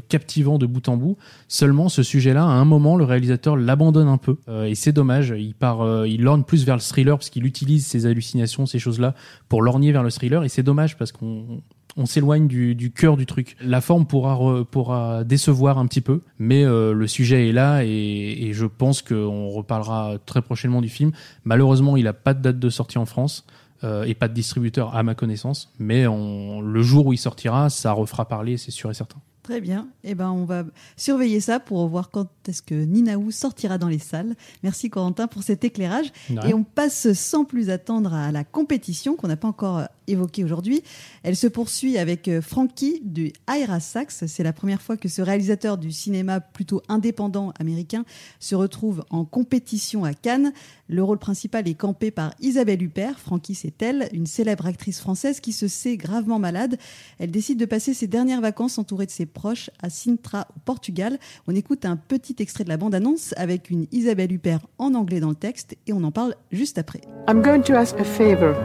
captivant 0.09 0.57
de 0.57 0.65
bout 0.65 0.89
en 0.89 0.97
bout. 0.97 1.17
Seulement, 1.47 1.87
ce 1.87 2.03
sujet-là, 2.03 2.43
à 2.43 2.47
un 2.49 2.65
moment, 2.65 2.97
le 2.97 3.05
réalisateur 3.05 3.55
l'abandonne 3.55 4.09
un 4.09 4.17
peu. 4.17 4.35
Et 4.65 4.75
c'est 4.75 4.91
dommage. 4.91 5.33
Il 5.37 5.53
part, 5.53 6.05
il 6.05 6.23
lorgne 6.23 6.43
plus 6.43 6.65
vers 6.65 6.75
le 6.75 6.81
thriller 6.81 7.17
parce 7.17 7.29
qu'il 7.29 7.45
utilise 7.45 7.85
ses 7.87 8.05
hallucinations, 8.05 8.65
ces 8.65 8.79
choses-là, 8.79 9.15
pour 9.47 9.61
lorgner 9.61 9.93
vers 9.93 10.03
le 10.03 10.11
thriller. 10.11 10.43
Et 10.43 10.49
c'est 10.49 10.63
dommage 10.63 10.97
parce 10.97 11.13
qu'on 11.13 11.61
on 11.97 12.05
s'éloigne 12.05 12.47
du, 12.47 12.75
du 12.75 12.91
cœur 12.91 13.17
du 13.17 13.25
truc. 13.25 13.55
La 13.61 13.81
forme 13.81 14.05
pourra, 14.05 14.63
pourra 14.65 15.23
décevoir 15.23 15.77
un 15.77 15.87
petit 15.87 16.01
peu, 16.01 16.21
mais 16.39 16.63
euh, 16.63 16.93
le 16.93 17.07
sujet 17.07 17.49
est 17.49 17.51
là 17.51 17.83
et, 17.83 17.89
et 17.89 18.53
je 18.53 18.65
pense 18.65 19.01
qu'on 19.01 19.49
reparlera 19.49 20.17
très 20.25 20.41
prochainement 20.41 20.81
du 20.81 20.89
film. 20.89 21.11
Malheureusement, 21.43 21.97
il 21.97 22.05
n'a 22.05 22.13
pas 22.13 22.33
de 22.33 22.41
date 22.41 22.59
de 22.59 22.69
sortie 22.69 22.97
en 22.97 23.05
France 23.05 23.45
euh, 23.83 24.03
et 24.03 24.13
pas 24.13 24.27
de 24.27 24.33
distributeur 24.33 24.95
à 24.95 25.03
ma 25.03 25.15
connaissance, 25.15 25.73
mais 25.79 26.03
le 26.03 26.81
jour 26.81 27.07
où 27.07 27.13
il 27.13 27.17
sortira, 27.17 27.69
ça 27.69 27.91
refera 27.91 28.27
parler, 28.27 28.57
c'est 28.57 28.71
sûr 28.71 28.89
et 28.91 28.93
certain. 28.93 29.19
Très 29.43 29.59
bien. 29.59 29.87
Eh 30.03 30.13
ben, 30.13 30.29
on 30.29 30.45
va 30.45 30.63
surveiller 30.97 31.39
ça 31.39 31.59
pour 31.59 31.87
voir 31.87 32.11
quand 32.11 32.27
est-ce 32.47 32.61
que 32.61 32.75
Ninaou 32.75 33.31
sortira 33.31 33.79
dans 33.79 33.87
les 33.87 33.97
salles. 33.99 34.35
Merci 34.61 34.91
Corentin 34.91 35.27
pour 35.27 35.41
cet 35.41 35.63
éclairage. 35.63 36.11
Et 36.47 36.53
on 36.53 36.63
passe 36.63 37.13
sans 37.13 37.43
plus 37.43 37.71
attendre 37.71 38.13
à 38.13 38.31
la 38.31 38.43
compétition 38.43 39.15
qu'on 39.15 39.27
n'a 39.27 39.37
pas 39.37 39.47
encore 39.47 39.81
évoquée 40.07 40.43
aujourd'hui. 40.43 40.83
Elle 41.23 41.35
se 41.35 41.47
poursuit 41.47 41.97
avec 41.97 42.27
euh, 42.27 42.41
Frankie 42.41 43.01
du 43.03 43.31
Ira 43.49 43.79
Sax. 43.79 44.25
C'est 44.27 44.43
la 44.43 44.53
première 44.53 44.81
fois 44.81 44.97
que 44.97 45.07
ce 45.07 45.21
réalisateur 45.21 45.77
du 45.77 45.91
cinéma 45.91 46.39
plutôt 46.41 46.81
indépendant 46.89 47.53
américain 47.59 48.03
se 48.39 48.55
retrouve 48.55 49.03
en 49.09 49.25
compétition 49.25 50.03
à 50.03 50.13
Cannes. 50.13 50.53
Le 50.87 51.03
rôle 51.03 51.19
principal 51.19 51.67
est 51.67 51.75
campé 51.75 52.11
par 52.11 52.33
Isabelle 52.41 52.83
Huppert. 52.83 53.19
Frankie, 53.19 53.55
c'est 53.55 53.81
elle, 53.81 54.09
une 54.11 54.25
célèbre 54.25 54.65
actrice 54.65 54.99
française 54.99 55.39
qui 55.39 55.53
se 55.53 55.67
sait 55.67 55.97
gravement 55.97 56.39
malade. 56.39 56.77
Elle 57.17 57.31
décide 57.31 57.57
de 57.57 57.65
passer 57.65 57.93
ses 57.93 58.07
dernières 58.07 58.41
vacances 58.41 58.77
entourée 58.77 59.05
de 59.05 59.11
ses 59.11 59.25
proches 59.31 59.69
à 59.81 59.89
Sintra, 59.89 60.47
au 60.55 60.59
Portugal. 60.59 61.17
On 61.47 61.55
écoute 61.55 61.85
un 61.85 61.95
petit 61.95 62.35
extrait 62.39 62.63
de 62.63 62.69
la 62.69 62.77
bande-annonce 62.77 63.33
avec 63.37 63.69
une 63.69 63.87
Isabelle 63.91 64.31
Huppert 64.31 64.67
en 64.77 64.93
anglais 64.93 65.19
dans 65.19 65.29
le 65.29 65.35
texte 65.35 65.75
et 65.87 65.93
on 65.93 66.03
en 66.03 66.11
parle 66.11 66.35
juste 66.51 66.77
après. 66.77 67.01
I'm 67.27 67.41
going 67.41 67.61
to 67.63 67.73
ask 67.73 67.99
a 67.99 68.03
favor, 68.03 68.55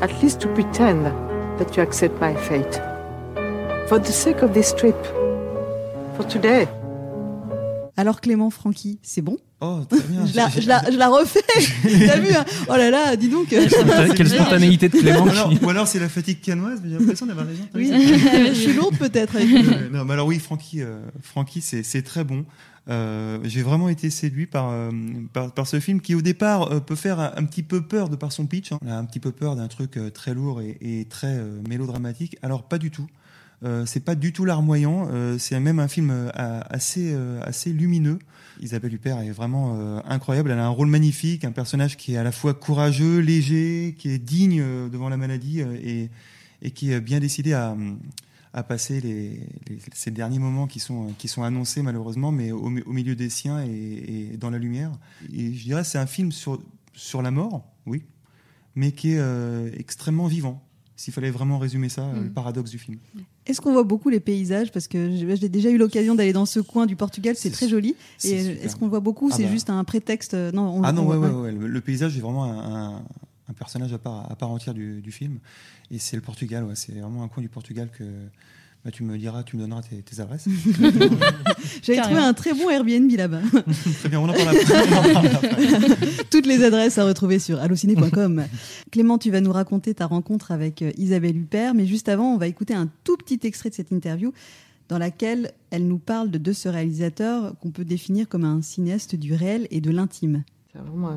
at 0.00 0.10
least 0.22 0.40
to 0.40 0.48
pretend 0.48 1.04
that 1.58 1.76
you 1.76 1.82
accept 1.82 2.20
my 2.20 2.34
fate. 2.34 2.80
For 3.88 4.00
the 4.00 4.12
sake 4.12 4.42
of 4.42 4.52
this 4.52 4.74
trip, 4.74 4.96
for 6.16 6.26
today. 6.26 6.66
Alors 7.96 8.20
Clément, 8.20 8.50
Francky, 8.50 8.98
c'est 9.02 9.22
bon? 9.22 9.36
Oh, 9.64 9.80
très 9.88 10.00
bien. 10.00 10.26
je, 10.26 10.34
la, 10.34 10.48
je, 10.48 10.66
la, 10.66 10.90
je 10.90 10.96
la 10.98 11.08
refais. 11.08 11.40
T'as 12.06 12.18
vu 12.18 12.34
hein 12.34 12.44
Oh 12.68 12.76
là 12.76 12.90
là, 12.90 13.14
dis 13.16 13.28
donc. 13.28 13.46
Quelle 13.48 13.70
spontanéité 14.28 14.88
de 14.88 14.98
Clément. 14.98 15.24
Ou 15.24 15.28
alors, 15.28 15.52
ou 15.62 15.70
alors 15.70 15.86
c'est 15.86 16.00
la 16.00 16.08
fatigue 16.08 16.40
canoise, 16.40 16.80
mais 16.82 16.90
j'ai 16.90 16.98
l'impression 16.98 17.26
d'avoir 17.26 17.46
raison. 17.46 17.62
Oui, 17.74 17.90
je 18.48 18.54
suis 18.54 18.72
lourde 18.72 18.98
peut-être. 18.98 19.36
Euh, 19.36 19.88
non, 19.92 20.04
mais 20.04 20.14
alors 20.14 20.26
oui, 20.26 20.40
Francky, 20.40 20.82
euh, 20.82 20.98
Francky 21.22 21.60
c'est 21.60 22.02
très 22.02 22.24
bon. 22.24 22.44
Euh, 22.88 23.38
j'ai 23.44 23.62
vraiment 23.62 23.88
été 23.88 24.10
séduit 24.10 24.46
par, 24.46 24.70
euh, 24.70 24.90
par, 25.32 25.52
par 25.52 25.66
ce 25.68 25.78
film 25.78 26.00
qui 26.00 26.16
au 26.16 26.22
départ 26.22 26.72
euh, 26.72 26.80
peut 26.80 26.96
faire 26.96 27.20
un, 27.20 27.32
un, 27.36 27.44
petit 27.44 27.62
peu 27.62 27.82
peur 27.82 28.08
de 28.08 28.16
par 28.16 28.32
son 28.32 28.46
pitch. 28.46 28.72
Hein. 28.72 28.78
On 28.84 28.90
a 28.90 28.94
un 28.94 29.04
petit 29.04 29.20
peu 29.20 29.30
peur 29.30 29.54
d'un 29.54 29.68
truc 29.68 29.96
euh, 29.96 30.10
très 30.10 30.34
lourd 30.34 30.60
et, 30.60 30.78
et 30.80 31.04
très 31.04 31.40
mélodramatique. 31.68 32.36
Alors 32.42 32.64
pas 32.64 32.78
du 32.78 32.90
tout. 32.90 33.06
Euh, 33.64 33.86
c'est 33.86 34.00
pas 34.00 34.14
du 34.14 34.32
tout 34.32 34.44
larmoyant, 34.44 35.08
euh, 35.10 35.38
c'est 35.38 35.58
même 35.60 35.78
un 35.78 35.88
film 35.88 36.30
assez, 36.34 37.14
assez 37.42 37.72
lumineux. 37.72 38.18
Isabelle 38.60 38.94
Huppert 38.94 39.20
est 39.20 39.30
vraiment 39.30 39.76
euh, 39.76 40.00
incroyable, 40.04 40.50
elle 40.50 40.58
a 40.58 40.66
un 40.66 40.68
rôle 40.68 40.88
magnifique, 40.88 41.44
un 41.44 41.52
personnage 41.52 41.96
qui 41.96 42.14
est 42.14 42.16
à 42.16 42.22
la 42.22 42.32
fois 42.32 42.54
courageux, 42.54 43.18
léger, 43.18 43.94
qui 43.98 44.10
est 44.10 44.18
digne 44.18 44.62
devant 44.90 45.08
la 45.08 45.16
maladie 45.16 45.60
et, 45.60 46.10
et 46.60 46.70
qui 46.70 46.92
est 46.92 47.00
bien 47.00 47.18
décidé 47.18 47.54
à, 47.54 47.76
à 48.52 48.62
passer 48.62 49.00
les, 49.00 49.40
les, 49.68 49.78
ces 49.94 50.10
derniers 50.10 50.38
moments 50.38 50.66
qui 50.66 50.80
sont, 50.80 51.08
qui 51.18 51.28
sont 51.28 51.42
annoncés 51.42 51.82
malheureusement, 51.82 52.30
mais 52.30 52.52
au, 52.52 52.66
au 52.66 52.92
milieu 52.92 53.16
des 53.16 53.30
siens 53.30 53.64
et, 53.64 54.32
et, 54.32 54.36
dans 54.36 54.50
la 54.50 54.58
lumière. 54.58 54.92
Et 55.32 55.54
je 55.54 55.64
dirais 55.64 55.84
c'est 55.84 55.98
un 55.98 56.06
film 56.06 56.30
sur, 56.30 56.62
sur 56.92 57.22
la 57.22 57.30
mort, 57.30 57.64
oui, 57.86 58.04
mais 58.74 58.92
qui 58.92 59.12
est 59.12 59.18
euh, 59.18 59.70
extrêmement 59.76 60.26
vivant 60.26 60.62
s'il 60.94 61.12
fallait 61.12 61.30
vraiment 61.30 61.58
résumer 61.58 61.88
ça, 61.88 62.04
mmh. 62.04 62.24
le 62.24 62.30
paradoxe 62.30 62.70
du 62.70 62.78
film. 62.78 62.98
Est-ce 63.46 63.60
qu'on 63.60 63.72
voit 63.72 63.82
beaucoup 63.82 64.08
les 64.08 64.20
paysages 64.20 64.70
Parce 64.70 64.86
que 64.88 65.16
j'ai 65.16 65.48
déjà 65.48 65.70
eu 65.70 65.78
l'occasion 65.78 66.14
d'aller 66.14 66.32
dans 66.32 66.46
ce 66.46 66.60
coin 66.60 66.86
du 66.86 66.96
Portugal, 66.96 67.34
c'est 67.36 67.50
très 67.50 67.68
joli. 67.68 67.96
Et 68.24 68.34
est-ce 68.34 68.76
qu'on 68.76 68.88
voit 68.88 69.00
beaucoup 69.00 69.30
ah 69.32 69.36
C'est 69.36 69.44
bah. 69.44 69.50
juste 69.50 69.70
un 69.70 69.82
prétexte 69.84 70.34
Non, 70.34 70.78
on, 70.78 70.82
Ah 70.82 70.92
non, 70.92 71.02
on, 71.02 71.08
ouais, 71.08 71.16
ouais, 71.16 71.30
ouais, 71.30 71.52
Le, 71.52 71.66
le, 71.66 71.80
paysage 71.80 72.16
est 72.16 72.20
vraiment 72.20 72.44
un, 72.44 72.74
un, 72.74 73.04
un 73.48 73.52
personnage 73.52 73.92
à 73.92 73.98
part, 73.98 74.30
à 74.30 74.36
part, 74.36 74.50
entière 74.50 74.74
du, 74.74 75.00
du 75.00 75.12
film. 75.12 75.38
Et 75.90 75.98
c'est 75.98 76.16
le 76.16 76.22
Portugal, 76.22 76.66
c'est 76.74 76.92
vraiment 76.92 77.22
un 77.22 77.28
coin 77.28 77.42
du 77.42 77.48
Portugal 77.48 77.90
que, 77.90 78.04
bah, 78.84 78.90
tu 78.90 79.04
me 79.04 79.16
diras, 79.16 79.44
tu 79.44 79.56
me 79.56 79.62
donneras 79.62 79.82
tes, 79.82 80.02
tes 80.02 80.20
adresses. 80.20 80.48
J'avais 81.82 82.00
trouvé 82.00 82.18
un 82.18 82.32
très 82.34 82.52
bon 82.52 82.68
Airbnb 82.68 83.10
là-bas. 83.12 83.40
très 84.00 84.08
bien, 84.08 84.18
on 84.18 84.28
en 84.28 84.32
parle 84.32 84.48
après. 84.48 86.24
Toutes 86.30 86.46
les 86.46 86.64
adresses 86.64 86.98
à 86.98 87.04
retrouver 87.04 87.38
sur 87.38 87.60
allociné.com. 87.60 88.44
Clément, 88.90 89.18
tu 89.18 89.30
vas 89.30 89.40
nous 89.40 89.52
raconter 89.52 89.94
ta 89.94 90.06
rencontre 90.06 90.50
avec 90.50 90.82
euh, 90.82 90.90
Isabelle 90.96 91.36
Huppert, 91.36 91.74
mais 91.74 91.86
juste 91.86 92.08
avant, 92.08 92.34
on 92.34 92.38
va 92.38 92.48
écouter 92.48 92.74
un 92.74 92.88
tout 93.04 93.16
petit 93.16 93.38
extrait 93.44 93.70
de 93.70 93.74
cette 93.74 93.92
interview 93.92 94.32
dans 94.88 94.98
laquelle 94.98 95.52
elle 95.70 95.86
nous 95.86 95.98
parle 95.98 96.32
de, 96.32 96.38
de 96.38 96.52
ce 96.52 96.68
réalisateur 96.68 97.54
qu'on 97.60 97.70
peut 97.70 97.84
définir 97.84 98.28
comme 98.28 98.44
un 98.44 98.62
cinéaste 98.62 99.14
du 99.14 99.32
réel 99.32 99.68
et 99.70 99.80
de 99.80 99.92
l'intime. 99.92 100.42
C'est 100.72 100.80
vraiment 100.80 101.14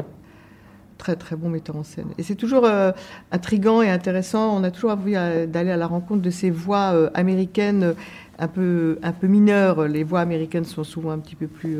très 0.97 1.15
très 1.15 1.35
bon 1.35 1.49
metteur 1.49 1.75
en 1.75 1.83
scène. 1.83 2.07
Et 2.17 2.23
c'est 2.23 2.35
toujours 2.35 2.65
euh, 2.65 2.91
intrigant 3.31 3.81
et 3.81 3.89
intéressant. 3.89 4.55
On 4.55 4.63
a 4.63 4.71
toujours 4.71 4.91
envie 4.91 5.15
euh, 5.15 5.45
d'aller 5.45 5.71
à 5.71 5.77
la 5.77 5.87
rencontre 5.87 6.21
de 6.21 6.29
ces 6.29 6.49
voix 6.49 6.93
euh, 6.93 7.09
américaines 7.13 7.83
euh, 7.83 7.93
un 8.39 8.47
peu, 8.47 8.99
un 9.03 9.11
peu 9.11 9.27
mineures. 9.27 9.87
Les 9.87 10.03
voix 10.03 10.21
américaines 10.21 10.65
sont 10.65 10.83
souvent 10.83 11.11
un 11.11 11.19
petit 11.19 11.35
peu 11.35 11.47
plus 11.47 11.77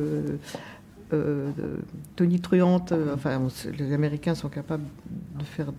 tonitruantes. 2.16 2.94
Enfin, 3.14 3.42
les 3.78 3.94
Américains 3.94 4.36
sont 4.36 4.50
capables 4.50 4.84
de 5.38 5.44
faire 5.44 5.74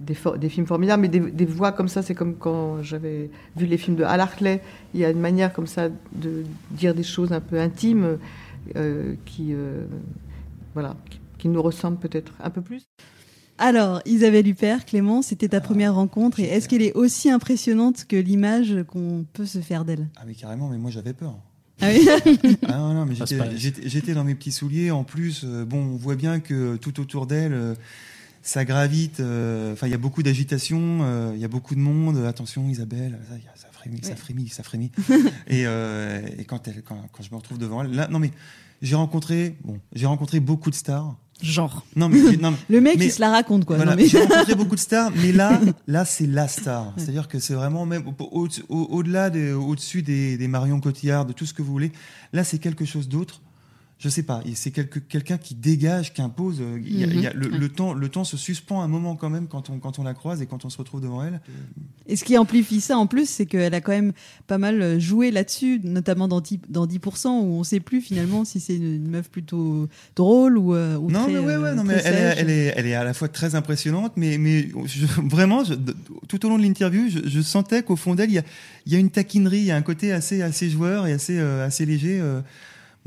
des, 0.00 0.48
films 0.48 0.66
formidables, 0.66 1.02
mais 1.02 1.08
des, 1.08 1.44
voix 1.44 1.72
comme 1.72 1.88
ça, 1.88 2.02
c'est 2.02 2.14
comme 2.14 2.36
quand 2.36 2.82
j'avais 2.82 3.30
vu 3.56 3.66
les 3.66 3.76
films 3.76 3.96
de 3.96 4.04
Hal 4.04 4.20
Hartley. 4.20 4.62
Il 4.94 5.00
y 5.00 5.04
a 5.04 5.10
une 5.10 5.20
manière 5.20 5.52
comme 5.52 5.66
ça 5.66 5.88
de 6.12 6.44
dire 6.70 6.94
des 6.94 7.02
choses 7.02 7.32
un 7.32 7.40
peu 7.40 7.60
intimes 7.60 8.16
qui, 9.26 9.54
voilà, 10.72 10.96
qui 11.38 11.48
nous 11.48 11.62
ressemble 11.62 11.98
peut-être 11.98 12.32
un 12.40 12.50
peu 12.50 12.62
plus. 12.62 12.88
Alors, 13.58 14.00
Isabelle 14.06 14.46
Huppert, 14.46 14.84
Clément, 14.84 15.20
c'était 15.20 15.48
ta 15.48 15.60
première 15.60 15.94
rencontre 15.94 16.38
et 16.38 16.44
est-ce 16.44 16.68
qu'elle 16.68 16.82
est 16.82 16.92
aussi 16.92 17.28
impressionnante 17.28 18.04
que 18.04 18.16
l'image 18.16 18.84
qu'on 18.86 19.26
peut 19.32 19.46
se 19.46 19.58
faire 19.58 19.84
d'elle? 19.84 20.08
Ah 20.16 20.22
mais 20.26 20.34
carrément, 20.34 20.68
mais 20.68 20.78
moi 20.78 20.90
j'avais 20.90 21.12
peur. 21.12 21.36
Ah 21.80 21.88
oui 21.92 22.08
ah 22.66 22.78
non, 22.78 22.94
non, 22.94 23.04
mais 23.04 23.14
j'étais 23.14 24.14
dans 24.14 24.24
mes 24.24 24.34
petits 24.34 24.52
souliers. 24.52 24.90
En 24.90 25.04
plus, 25.04 25.42
euh, 25.44 25.64
bon, 25.64 25.78
on 25.78 25.96
voit 25.96 26.16
bien 26.16 26.38
que 26.40 26.76
tout 26.76 27.00
autour 27.00 27.26
d'elle, 27.26 27.52
euh, 27.52 27.74
ça 28.42 28.64
gravite. 28.64 29.20
Euh, 29.20 29.72
enfin, 29.72 29.86
il 29.86 29.90
y 29.90 29.94
a 29.94 29.98
beaucoup 29.98 30.22
d'agitation, 30.22 31.00
euh, 31.02 31.32
il 31.34 31.40
y 31.40 31.44
a 31.44 31.48
beaucoup 31.48 31.74
de 31.74 31.80
monde. 31.80 32.24
Attention, 32.26 32.68
Isabelle, 32.68 33.18
ça, 33.28 33.36
ça 33.54 33.68
frémit, 33.72 34.00
ça 34.02 34.16
frémit, 34.16 34.48
ça 34.48 34.62
frémit. 34.62 34.90
et, 35.46 35.66
euh, 35.66 36.26
et 36.38 36.44
quand, 36.44 36.66
elle, 36.68 36.82
quand, 36.82 37.08
quand 37.12 37.22
je 37.22 37.30
me 37.30 37.36
retrouve 37.36 37.58
devant 37.58 37.82
elle, 37.82 37.92
là, 37.92 38.08
non 38.08 38.18
mais 38.18 38.30
j'ai 38.80 38.94
rencontré, 38.94 39.56
bon, 39.64 39.80
j'ai 39.92 40.06
rencontré 40.06 40.40
beaucoup 40.40 40.70
de 40.70 40.74
stars. 40.74 41.16
Genre. 41.40 41.84
Non, 41.94 42.08
mais, 42.08 42.36
non, 42.36 42.54
le 42.68 42.80
mec, 42.80 42.98
mais, 42.98 43.06
il 43.06 43.12
se 43.12 43.20
la 43.20 43.30
raconte, 43.30 43.64
quoi. 43.64 43.76
Voilà, 43.76 43.94
mais... 43.94 44.08
J'ai 44.08 44.20
rencontré 44.20 44.54
beaucoup 44.56 44.74
de 44.74 44.80
stars, 44.80 45.12
mais 45.16 45.32
là, 45.32 45.60
là, 45.86 46.04
c'est 46.04 46.26
la 46.26 46.48
star. 46.48 46.92
C'est-à-dire 46.96 47.28
que 47.28 47.38
c'est 47.38 47.54
vraiment 47.54 47.86
même 47.86 48.02
au-delà, 48.18 49.30
au, 49.30 49.60
au, 49.60 49.70
au-dessus 49.70 50.02
des, 50.02 50.36
des 50.36 50.48
Marion 50.48 50.80
Cotillard, 50.80 51.26
de 51.26 51.32
tout 51.32 51.46
ce 51.46 51.54
que 51.54 51.62
vous 51.62 51.70
voulez. 51.70 51.92
Là, 52.32 52.42
c'est 52.42 52.58
quelque 52.58 52.84
chose 52.84 53.08
d'autre 53.08 53.40
je 53.98 54.08
sais 54.08 54.22
pas, 54.22 54.42
c'est 54.54 54.70
quelqu'un 54.70 55.38
qui 55.38 55.56
dégage, 55.56 56.12
qui 56.12 56.22
impose. 56.22 56.62
Il 56.84 57.00
y 57.00 57.02
a, 57.02 57.06
il 57.08 57.20
y 57.20 57.26
a 57.26 57.32
le, 57.32 57.48
le, 57.48 57.68
temps, 57.68 57.92
le 57.92 58.08
temps 58.08 58.22
se 58.22 58.36
suspend 58.36 58.80
un 58.82 58.88
moment 58.88 59.16
quand 59.16 59.28
même 59.28 59.48
quand 59.48 59.70
on, 59.70 59.78
quand 59.80 59.98
on 59.98 60.04
la 60.04 60.14
croise 60.14 60.40
et 60.40 60.46
quand 60.46 60.64
on 60.64 60.70
se 60.70 60.78
retrouve 60.78 61.00
devant 61.00 61.24
elle. 61.24 61.40
Et 62.06 62.14
ce 62.14 62.24
qui 62.24 62.38
amplifie 62.38 62.80
ça 62.80 62.96
en 62.96 63.06
plus, 63.06 63.28
c'est 63.28 63.46
qu'elle 63.46 63.74
a 63.74 63.80
quand 63.80 63.92
même 63.92 64.12
pas 64.46 64.56
mal 64.56 65.00
joué 65.00 65.32
là-dessus, 65.32 65.80
notamment 65.82 66.28
dans 66.28 66.40
10%, 66.40 66.60
dans 66.68 66.86
10% 66.86 67.26
où 67.26 67.30
on 67.30 67.64
sait 67.64 67.80
plus 67.80 68.00
finalement 68.00 68.44
si 68.44 68.60
c'est 68.60 68.76
une 68.76 69.08
meuf 69.08 69.28
plutôt 69.28 69.88
drôle 70.14 70.56
ou, 70.58 70.74
euh, 70.74 70.96
ou 70.96 71.10
non, 71.10 71.24
très, 71.24 71.32
mais 71.32 71.38
ouais, 71.40 71.56
ouais, 71.56 71.74
non, 71.74 71.82
mais 71.82 72.00
elle 72.04 72.14
est, 72.14 72.34
elle, 72.38 72.50
est, 72.50 72.74
elle 72.76 72.86
est 72.86 72.94
à 72.94 73.04
la 73.04 73.14
fois 73.14 73.28
très 73.28 73.54
impressionnante, 73.54 74.12
mais, 74.16 74.38
mais 74.38 74.68
je, 74.86 75.06
vraiment, 75.28 75.64
je, 75.64 75.74
tout 76.28 76.46
au 76.46 76.48
long 76.48 76.58
de 76.58 76.62
l'interview, 76.62 77.08
je, 77.08 77.28
je, 77.28 77.40
sentais 77.40 77.82
qu'au 77.82 77.96
fond 77.96 78.14
d'elle, 78.14 78.30
il 78.30 78.34
y 78.34 78.38
a, 78.38 78.44
il 78.86 78.92
y 78.92 78.96
a 78.96 78.98
une 78.98 79.10
taquinerie, 79.10 79.58
il 79.58 79.64
y 79.64 79.70
a 79.70 79.76
un 79.76 79.82
côté 79.82 80.12
assez, 80.12 80.40
assez 80.40 80.70
joueur 80.70 81.06
et 81.06 81.12
assez, 81.12 81.38
euh, 81.38 81.66
assez 81.66 81.84
léger. 81.84 82.20
Euh, 82.20 82.40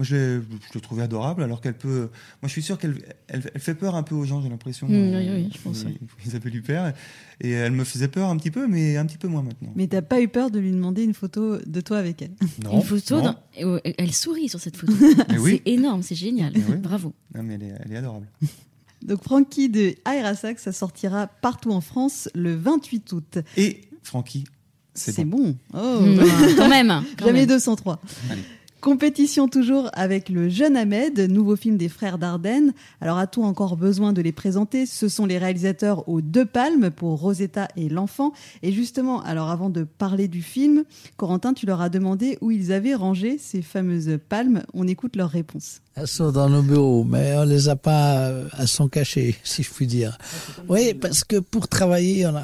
moi, 0.01 0.05
je 0.07 0.15
l'ai, 0.15 0.41
je 0.67 0.73
l'ai 0.73 0.81
trouvée 0.81 1.03
adorable, 1.03 1.43
alors 1.43 1.61
qu'elle 1.61 1.77
peut. 1.77 2.09
Moi, 2.41 2.47
je 2.47 2.47
suis 2.47 2.63
sûr 2.63 2.79
qu'elle 2.79 3.03
elle, 3.27 3.43
elle 3.53 3.61
fait 3.61 3.75
peur 3.75 3.93
un 3.93 4.01
peu 4.01 4.15
aux 4.15 4.25
gens, 4.25 4.41
j'ai 4.41 4.49
l'impression. 4.49 4.87
Mmh, 4.87 5.15
oui, 5.15 5.29
oui, 5.29 5.49
je 5.55 5.61
pense. 5.61 5.85
Oui. 5.85 5.99
Isabelle 6.25 6.55
Huppert. 6.55 6.93
Et 7.39 7.51
elle 7.51 7.71
me 7.71 7.83
faisait 7.83 8.07
peur 8.07 8.29
un 8.29 8.37
petit 8.37 8.49
peu, 8.49 8.65
mais 8.65 8.97
un 8.97 9.05
petit 9.05 9.19
peu 9.19 9.27
moins 9.27 9.43
maintenant. 9.43 9.71
Mais 9.75 9.85
t'as 9.85 10.01
pas 10.01 10.19
eu 10.19 10.27
peur 10.27 10.49
de 10.49 10.57
lui 10.57 10.71
demander 10.71 11.03
une 11.03 11.13
photo 11.13 11.57
de 11.63 11.81
toi 11.81 11.99
avec 11.99 12.23
elle? 12.23 12.31
Non. 12.63 12.77
Une 12.77 12.81
photo 12.81 13.21
non. 13.21 13.35
Dans... 13.61 13.79
Elle 13.83 14.11
sourit 14.11 14.49
sur 14.49 14.59
cette 14.59 14.75
photo. 14.75 14.91
oui. 15.39 15.61
C'est 15.63 15.71
énorme, 15.71 16.01
c'est 16.01 16.15
génial. 16.15 16.51
oui. 16.55 16.77
Bravo. 16.77 17.13
Non, 17.35 17.43
mais 17.43 17.53
elle 17.53 17.63
est, 17.63 17.73
elle 17.85 17.93
est 17.93 17.97
adorable. 17.97 18.27
Donc, 19.03 19.21
Francky 19.23 19.69
de 19.69 19.93
Airasac, 20.11 20.57
ça 20.57 20.71
sortira 20.71 21.27
partout 21.27 21.73
en 21.73 21.81
France 21.81 22.27
le 22.33 22.55
28 22.55 23.11
août. 23.13 23.37
Et 23.55 23.81
Francky, 24.01 24.45
c'est, 24.95 25.11
c'est 25.11 25.25
bon. 25.25 25.55
bon. 25.71 25.79
Oh, 25.79 26.01
mmh, 26.01 26.55
quand 26.57 26.69
même. 26.69 27.03
Quand 27.19 27.27
Jamais 27.27 27.41
même. 27.41 27.49
203. 27.49 28.01
Allez. 28.31 28.41
Compétition 28.81 29.47
toujours 29.47 29.91
avec 29.93 30.27
le 30.27 30.49
jeune 30.49 30.75
Ahmed, 30.75 31.19
nouveau 31.29 31.55
film 31.55 31.77
des 31.77 31.87
frères 31.87 32.17
Dardenne. 32.17 32.73
Alors 32.99 33.19
a-t-on 33.19 33.43
encore 33.43 33.77
besoin 33.77 34.11
de 34.11 34.23
les 34.23 34.31
présenter? 34.31 34.87
Ce 34.87 35.07
sont 35.07 35.27
les 35.27 35.37
réalisateurs 35.37 36.09
aux 36.09 36.19
deux 36.19 36.47
palmes 36.47 36.89
pour 36.89 37.19
Rosetta 37.19 37.67
et 37.77 37.89
l'enfant. 37.89 38.33
Et 38.63 38.71
justement, 38.71 39.21
alors 39.21 39.51
avant 39.51 39.69
de 39.69 39.83
parler 39.83 40.27
du 40.27 40.41
film, 40.41 40.83
Corentin, 41.15 41.53
tu 41.53 41.67
leur 41.67 41.79
as 41.79 41.89
demandé 41.89 42.39
où 42.41 42.49
ils 42.49 42.71
avaient 42.71 42.95
rangé 42.95 43.37
ces 43.37 43.61
fameuses 43.61 44.17
palmes. 44.29 44.63
On 44.73 44.87
écoute 44.87 45.15
leur 45.15 45.29
réponse. 45.29 45.81
Elles 45.93 46.07
sont 46.07 46.31
dans 46.31 46.49
nos 46.49 46.63
bureaux, 46.63 47.03
mais 47.03 47.35
on 47.37 47.43
les 47.43 47.69
a 47.69 47.75
pas, 47.75 48.31
elles 48.57 48.67
sont 48.67 48.87
cachées, 48.87 49.35
si 49.43 49.61
je 49.61 49.69
puis 49.69 49.85
dire. 49.85 50.17
Oui, 50.67 50.95
parce 50.95 51.23
que 51.23 51.37
pour 51.37 51.67
travailler, 51.67 52.25
a, 52.25 52.43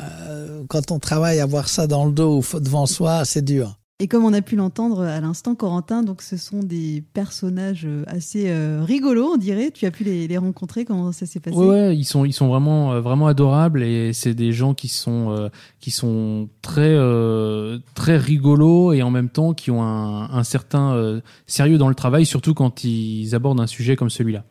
quand 0.68 0.92
on 0.92 1.00
travaille, 1.00 1.40
avoir 1.40 1.68
ça 1.68 1.88
dans 1.88 2.06
le 2.06 2.12
dos 2.12 2.44
devant 2.60 2.86
soi, 2.86 3.26
c'est 3.26 3.44
dur. 3.44 3.77
Et 4.00 4.08
comme 4.08 4.26
on 4.26 4.34
a 4.34 4.44
pu 4.44 4.56
l'entendre 4.56 5.02
à 5.02 5.20
l'instant, 5.22 5.56
Corentin, 5.56 6.04
donc 6.04 6.22
ce 6.22 6.38
sont 6.38 6.62
des 6.62 7.04
personnages 7.14 7.86
euh, 7.88 8.04
assez 8.06 8.52
euh, 8.52 8.84
rigolos, 8.84 9.34
on 9.34 9.38
dirait. 9.38 9.72
Tu 9.72 9.88
as 9.88 9.92
pu 9.92 10.04
les, 10.04 10.28
les 10.28 10.38
rencontrer, 10.38 10.86
comment 10.86 11.12
ça 11.12 11.26
s'est 11.26 11.40
passé? 11.40 11.58
Ouais, 11.58 11.68
ouais, 11.68 11.98
ils 11.98 12.04
sont, 12.04 12.24
ils 12.24 12.32
sont 12.32 12.48
vraiment, 12.48 12.94
euh, 12.94 13.02
vraiment 13.02 13.26
adorables 13.26 13.82
et 13.82 14.14
c'est 14.14 14.36
des 14.36 14.52
gens 14.52 14.76
qui 14.76 14.88
sont, 14.88 15.32
euh, 15.32 15.50
qui 15.80 15.90
sont 15.90 16.48
très, 16.62 16.96
très 17.96 18.18
rigolos 18.18 18.94
et 18.94 19.02
en 19.02 19.10
même 19.10 19.30
temps 19.30 19.56
qui 19.56 19.72
ont 19.72 19.82
un, 19.82 20.30
un 20.30 20.44
certain 20.44 21.20
sérieux 21.48 21.80
dans 21.80 21.90
le 21.90 21.96
travail, 21.96 22.28
surtout 22.28 22.54
quand 22.54 22.84
ils 22.84 23.34
abordent 23.34 23.62
un 23.62 23.68
sujet 23.68 23.96
comme 23.96 24.12
celui-là. 24.12 24.44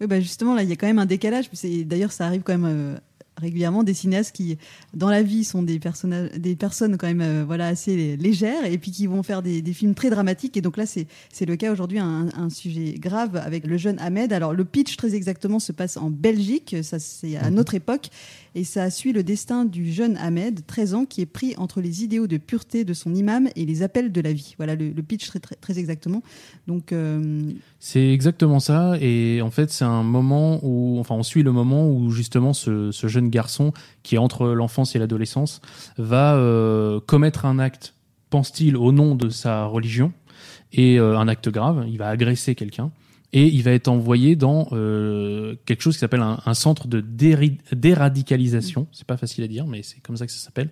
Oui, 0.00 0.06
bah 0.06 0.20
justement, 0.20 0.54
là, 0.54 0.62
il 0.62 0.70
y 0.70 0.72
a 0.72 0.76
quand 0.76 0.86
même 0.86 0.98
un 0.98 1.06
décalage. 1.06 1.50
D'ailleurs, 1.84 2.12
ça 2.12 2.26
arrive 2.26 2.40
quand 2.42 2.56
même 2.56 2.98
régulièrement 3.36 3.82
des 3.82 3.94
cinéastes 3.94 4.34
qui, 4.34 4.58
dans 4.94 5.08
la 5.08 5.22
vie, 5.22 5.44
sont 5.44 5.62
des, 5.62 5.78
personnages, 5.78 6.30
des 6.32 6.56
personnes 6.56 6.96
quand 6.96 7.06
même 7.06 7.20
euh, 7.20 7.44
voilà, 7.44 7.68
assez 7.68 8.16
légères 8.16 8.64
et 8.64 8.78
puis 8.78 8.90
qui 8.90 9.06
vont 9.06 9.22
faire 9.22 9.42
des, 9.42 9.62
des 9.62 9.72
films 9.72 9.94
très 9.94 10.10
dramatiques. 10.10 10.56
Et 10.56 10.60
donc 10.60 10.76
là, 10.76 10.86
c'est 10.86 11.06
c'est 11.32 11.46
le 11.46 11.56
cas 11.56 11.72
aujourd'hui, 11.72 11.98
un, 11.98 12.28
un 12.36 12.50
sujet 12.50 12.94
grave 12.98 13.36
avec 13.36 13.66
le 13.66 13.76
jeune 13.76 13.98
Ahmed. 13.98 14.32
Alors, 14.32 14.54
le 14.54 14.64
pitch, 14.64 14.96
très 14.96 15.14
exactement, 15.14 15.58
se 15.58 15.72
passe 15.72 15.96
en 15.96 16.10
Belgique. 16.10 16.76
Ça, 16.82 16.98
c'est 16.98 17.36
à 17.36 17.50
notre 17.50 17.74
époque. 17.74 18.10
Et 18.56 18.64
ça 18.64 18.88
suit 18.88 19.12
le 19.12 19.22
destin 19.22 19.66
du 19.66 19.92
jeune 19.92 20.16
Ahmed, 20.16 20.64
13 20.66 20.94
ans, 20.94 21.04
qui 21.04 21.20
est 21.20 21.26
pris 21.26 21.54
entre 21.58 21.82
les 21.82 22.02
idéaux 22.02 22.26
de 22.26 22.38
pureté 22.38 22.84
de 22.84 22.94
son 22.94 23.14
imam 23.14 23.50
et 23.54 23.66
les 23.66 23.82
appels 23.82 24.10
de 24.10 24.20
la 24.22 24.32
vie. 24.32 24.54
Voilà 24.56 24.74
le, 24.74 24.94
pitch 25.02 25.30
très, 25.60 25.78
exactement. 25.78 26.22
Donc, 26.66 26.90
euh, 26.90 27.52
C'est 27.80 28.14
exactement 28.14 28.58
ça. 28.58 28.94
Et 28.98 29.42
en 29.42 29.50
fait, 29.50 29.70
c'est 29.70 29.84
un 29.84 30.02
moment 30.02 30.58
où, 30.62 30.96
enfin, 30.98 31.14
on 31.16 31.22
suit 31.22 31.42
le 31.42 31.52
moment 31.52 31.86
où 31.86 32.10
justement 32.10 32.54
ce, 32.54 32.90
ce 32.92 33.08
jeune 33.08 33.28
garçon 33.28 33.74
qui 34.02 34.14
est 34.14 34.18
entre 34.18 34.46
l'enfance 34.46 34.96
et 34.96 34.98
l'adolescence 34.98 35.60
va 35.98 36.36
euh, 36.36 36.98
commettre 36.98 37.44
un 37.44 37.58
acte, 37.58 37.92
pense-t-il, 38.30 38.78
au 38.78 38.90
nom 38.90 39.16
de 39.16 39.28
sa 39.28 39.66
religion 39.66 40.14
et 40.72 40.98
euh, 40.98 41.18
un 41.18 41.28
acte 41.28 41.50
grave. 41.50 41.84
Il 41.88 41.98
va 41.98 42.08
agresser 42.08 42.54
quelqu'un. 42.54 42.90
Et 43.32 43.48
il 43.48 43.62
va 43.64 43.72
être 43.72 43.88
envoyé 43.88 44.36
dans 44.36 44.68
euh, 44.72 45.56
quelque 45.66 45.82
chose 45.82 45.94
qui 45.94 46.00
s'appelle 46.00 46.22
un, 46.22 46.38
un 46.46 46.54
centre 46.54 46.86
de 46.88 47.00
déradicalisation. 47.72 48.86
C'est 48.92 49.06
pas 49.06 49.16
facile 49.16 49.44
à 49.44 49.48
dire, 49.48 49.66
mais 49.66 49.82
c'est 49.82 50.00
comme 50.00 50.16
ça 50.16 50.26
que 50.26 50.32
ça 50.32 50.38
s'appelle. 50.38 50.70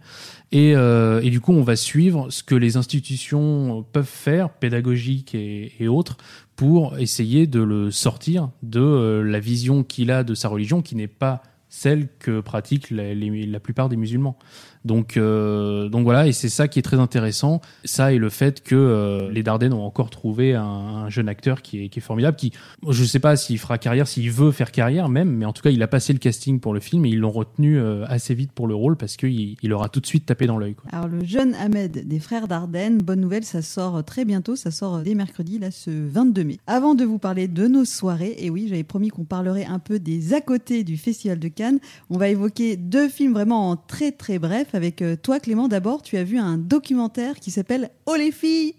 Et, 0.52 0.75
euh, 0.76 1.20
et 1.23 1.30
du 1.30 1.40
coup, 1.40 1.52
on 1.52 1.62
va 1.62 1.76
suivre 1.76 2.30
ce 2.30 2.42
que 2.42 2.54
les 2.54 2.76
institutions 2.76 3.84
peuvent 3.92 4.04
faire, 4.06 4.50
pédagogiques 4.50 5.34
et, 5.34 5.73
et 5.80 5.88
autres, 5.88 6.16
pour 6.56 6.99
essayer 6.99 7.46
de 7.46 7.61
le 7.61 7.90
sortir 7.90 8.50
de 8.62 8.80
euh, 8.80 9.23
la 9.23 9.40
vision 9.40 9.82
qu'il 9.82 10.11
a 10.11 10.23
de 10.25 10.34
sa 10.34 10.49
religion, 10.49 10.80
qui 10.82 10.94
n'est 10.96 11.08
pas 11.08 11.42
celle 11.68 12.08
que 12.20 12.40
pratiquent 12.40 12.90
la, 12.90 13.14
les- 13.14 13.46
la 13.46 13.61
plupart 13.61 13.88
des 13.88 13.96
musulmans. 13.96 14.38
Donc, 14.84 15.16
euh, 15.16 15.88
donc 15.88 16.04
voilà, 16.04 16.26
et 16.26 16.32
c'est 16.32 16.48
ça 16.48 16.68
qui 16.68 16.78
est 16.78 16.82
très 16.82 17.00
intéressant. 17.00 17.60
Ça 17.84 18.12
et 18.12 18.18
le 18.18 18.28
fait 18.28 18.62
que 18.62 18.74
euh, 18.74 19.30
les 19.30 19.42
Dardennes 19.42 19.72
ont 19.72 19.84
encore 19.84 20.10
trouvé 20.10 20.54
un, 20.54 20.64
un 21.04 21.08
jeune 21.08 21.28
acteur 21.28 21.62
qui 21.62 21.84
est, 21.84 22.00
formidable, 22.00 22.36
qui, 22.36 22.52
je 22.88 23.02
ne 23.02 23.06
sais 23.06 23.18
pas 23.18 23.36
s'il 23.36 23.58
fera 23.58 23.78
carrière, 23.78 24.06
s'il 24.06 24.30
veut 24.30 24.52
faire 24.52 24.72
carrière 24.72 25.08
même, 25.08 25.30
mais 25.30 25.46
en 25.46 25.52
tout 25.52 25.62
cas, 25.62 25.70
il 25.70 25.82
a 25.82 25.86
passé 25.86 26.12
le 26.12 26.18
casting 26.18 26.60
pour 26.60 26.74
le 26.74 26.80
film 26.80 27.06
et 27.06 27.10
ils 27.10 27.18
l'ont 27.18 27.30
retenu 27.30 27.78
euh, 27.78 28.04
assez 28.08 28.34
vite 28.34 28.52
pour 28.52 28.66
le 28.66 28.74
rôle 28.74 28.96
parce 28.96 29.16
qu'il 29.16 29.56
il 29.60 29.72
aura 29.72 29.88
tout 29.88 30.00
de 30.00 30.06
suite 30.06 30.26
tapé 30.26 30.46
dans 30.46 30.58
l'œil. 30.58 30.76
Alors 30.92 31.08
le 31.08 31.24
jeune 31.24 31.54
Ahmed 31.54 32.06
des 32.06 32.18
frères 32.18 32.48
Dardenne, 32.48 32.98
bonne 32.98 33.20
nouvelle, 33.20 33.44
ça 33.44 33.62
sort 33.62 34.04
très 34.04 34.24
bientôt, 34.24 34.56
ça 34.56 34.70
sort 34.70 34.98
dès 34.98 35.14
mercredi, 35.14 35.58
là 35.58 35.70
ce 35.70 35.90
22 35.90 36.44
mai. 36.44 36.58
Avant 36.66 36.94
de 36.94 37.04
vous 37.04 37.18
parler 37.18 37.48
de 37.48 37.66
nos 37.66 37.84
soirées, 37.84 38.36
et 38.38 38.50
oui 38.50 38.66
j'avais 38.68 38.84
promis 38.84 39.08
qu'on 39.08 39.24
parlerait 39.24 39.64
un 39.64 39.78
peu 39.78 39.98
des 39.98 40.34
à 40.34 40.40
côté 40.40 40.84
du 40.84 40.96
Festival 40.96 41.38
de 41.38 41.48
Cannes, 41.48 41.78
on 42.10 42.18
va 42.18 42.28
évoquer 42.28 42.76
deux 42.76 43.08
films 43.08 43.32
vraiment 43.32 43.70
en 43.70 43.76
très 43.76 44.12
très 44.12 44.38
bref 44.38 44.74
avec 44.75 45.02
euh, 45.02 45.16
toi 45.16 45.40
Clément. 45.40 45.69
D'abord 45.69 46.02
tu 46.02 46.16
as 46.16 46.25
vu 46.25 46.38
un 46.38 46.59
documentaire 46.59 47.40
qui 47.40 47.50
s'appelle 47.50 47.90
Oh 48.07 48.14
les 48.16 48.33
filles 48.33 48.75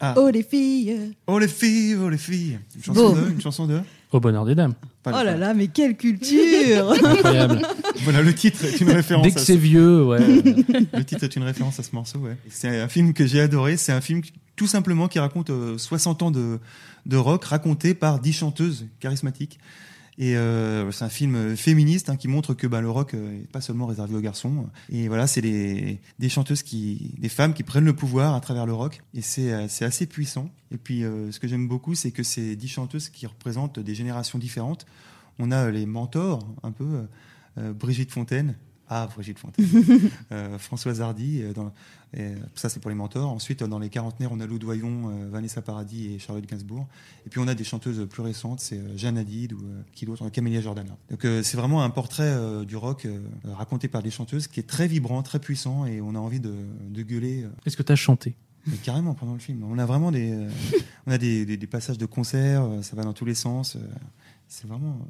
Ah. 0.00 0.14
Oh 0.16 0.28
les 0.30 0.42
filles 0.42 1.12
Oh 1.26 1.38
les 1.38 1.48
filles, 1.48 1.96
oh 2.02 2.08
les 2.08 2.18
filles. 2.18 2.58
Une 2.76 2.82
chanson 2.82 3.00
Bon. 3.00 3.12
de, 3.20 3.30
une 3.30 3.40
chanson 3.40 3.66
de. 3.66 3.80
Au 4.12 4.18
bonheur 4.18 4.44
des 4.44 4.54
dames. 4.56 4.74
Pas 5.04 5.12
Oh 5.20 5.24
là 5.24 5.36
là, 5.36 5.54
mais 5.54 5.68
quelle 5.68 5.96
culture 5.96 6.90
Incroyable. 7.04 7.62
Voilà, 8.02 8.22
le 8.22 8.34
titre 8.34 8.64
est 8.64 8.80
une 8.80 8.90
référence. 8.90 9.24
Dès 9.24 9.30
que 9.32 9.38
à 9.38 9.42
c'est 9.42 9.56
vieux, 9.56 10.04
ouais. 10.04 10.18
Le 10.92 11.04
titre 11.04 11.22
est 11.24 11.36
une 11.36 11.44
référence 11.44 11.78
à 11.78 11.82
ce 11.84 11.94
morceau, 11.94 12.18
ouais. 12.18 12.36
C'est 12.48 12.80
un 12.80 12.88
film 12.88 13.12
que 13.12 13.24
j'ai 13.26 13.40
adoré. 13.40 13.76
C'est 13.76 13.92
un 13.92 14.00
film 14.00 14.20
tout 14.56 14.66
simplement 14.66 15.06
qui 15.06 15.18
raconte 15.20 15.50
euh, 15.50 15.78
60 15.78 16.22
ans 16.24 16.30
de, 16.32 16.58
de 17.06 17.16
rock 17.16 17.44
raconté 17.44 17.94
par 17.94 18.18
10 18.18 18.32
chanteuses 18.32 18.86
charismatiques. 18.98 19.58
Et 20.22 20.36
euh, 20.36 20.92
c'est 20.92 21.04
un 21.04 21.08
film 21.08 21.56
féministe 21.56 22.10
hein, 22.10 22.16
qui 22.16 22.28
montre 22.28 22.52
que 22.52 22.66
bah, 22.66 22.82
le 22.82 22.90
rock 22.90 23.14
euh, 23.14 23.40
est 23.40 23.50
pas 23.50 23.62
seulement 23.62 23.86
réservé 23.86 24.14
aux 24.14 24.20
garçons. 24.20 24.66
Et 24.90 25.08
voilà, 25.08 25.26
c'est 25.26 25.40
des, 25.40 25.98
des 26.18 26.28
chanteuses 26.28 26.62
des 26.62 27.28
femmes 27.30 27.54
qui 27.54 27.62
prennent 27.62 27.86
le 27.86 27.96
pouvoir 27.96 28.34
à 28.34 28.40
travers 28.40 28.66
le 28.66 28.74
rock. 28.74 29.00
Et 29.14 29.22
c'est 29.22 29.50
euh, 29.50 29.66
assez 29.80 30.04
puissant. 30.04 30.50
Et 30.72 30.76
puis, 30.76 31.04
euh, 31.04 31.32
ce 31.32 31.40
que 31.40 31.48
j'aime 31.48 31.66
beaucoup, 31.66 31.94
c'est 31.94 32.10
que 32.10 32.22
c'est 32.22 32.54
10 32.54 32.68
chanteuses 32.68 33.08
qui 33.08 33.26
représentent 33.26 33.78
des 33.78 33.94
générations 33.94 34.38
différentes. 34.38 34.84
On 35.40 35.50
a 35.50 35.66
euh, 35.66 35.70
les 35.70 35.86
mentors, 35.86 36.46
un 36.62 36.70
peu 36.70 36.84
euh, 36.84 37.02
euh, 37.58 37.72
Brigitte 37.72 38.12
Fontaine. 38.12 38.56
Ah, 38.92 39.08
Brigitte 39.14 39.38
Fontaine. 39.38 39.64
Euh, 40.32 40.58
Françoise 40.58 41.00
Hardy. 41.00 41.42
euh, 41.42 41.52
dans, 41.52 41.72
et, 42.12 42.32
ça, 42.56 42.68
c'est 42.68 42.80
pour 42.80 42.90
les 42.90 42.96
mentors. 42.96 43.30
Ensuite, 43.30 43.62
euh, 43.62 43.68
dans 43.68 43.78
les 43.78 43.88
quarantenaires, 43.88 44.30
on 44.32 44.40
a 44.40 44.46
Lou 44.46 44.58
Doyon, 44.58 45.10
euh, 45.10 45.28
Vanessa 45.30 45.62
Paradis 45.62 46.12
et 46.14 46.18
Charlotte 46.18 46.44
Gainsbourg. 46.44 46.86
Et 47.24 47.30
puis, 47.30 47.38
on 47.40 47.46
a 47.46 47.54
des 47.54 47.62
chanteuses 47.64 48.04
plus 48.10 48.22
récentes, 48.22 48.58
c'est 48.60 48.78
euh, 48.78 48.96
Jeanne 48.96 49.16
Hadid 49.16 49.52
ou 49.52 49.58
euh, 49.58 49.82
qui 49.94 50.06
d'autre, 50.06 50.24
euh, 50.26 50.30
Camélia 50.30 50.60
Jordana. 50.60 50.96
Donc, 51.10 51.24
euh, 51.24 51.42
c'est 51.44 51.56
vraiment 51.56 51.82
un 51.84 51.90
portrait 51.90 52.24
euh, 52.24 52.64
du 52.64 52.76
rock 52.76 53.06
euh, 53.06 53.20
raconté 53.44 53.86
par 53.88 54.02
des 54.02 54.10
chanteuses 54.10 54.48
qui 54.48 54.58
est 54.60 54.64
très 54.68 54.88
vibrant, 54.88 55.22
très 55.22 55.38
puissant 55.38 55.86
et 55.86 56.00
on 56.00 56.14
a 56.16 56.18
envie 56.18 56.40
de, 56.40 56.52
de 56.90 57.02
gueuler. 57.02 57.44
euh, 57.44 57.48
Est-ce 57.66 57.76
que 57.76 57.82
tu 57.84 57.92
as 57.92 57.96
chanté? 57.96 58.34
Mais 58.66 58.76
carrément 58.76 59.14
pendant 59.14 59.32
le 59.34 59.38
film. 59.38 59.62
On 59.64 59.78
a 59.78 59.86
vraiment 59.86 60.10
des, 60.12 60.32
euh, 60.32 60.50
on 61.06 61.12
a 61.12 61.18
des, 61.18 61.46
des- 61.46 61.56
des 61.56 61.66
passages 61.66 61.96
de 61.98 62.06
concert, 62.06 62.62
euh, 62.64 62.82
ça 62.82 62.94
va 62.96 63.04
dans 63.04 63.12
tous 63.14 63.24
les 63.24 63.34
sens. 63.36 63.76
euh, 63.76 63.80
c'est 64.48 64.66
vraiment, 64.66 64.98
euh, 65.00 65.04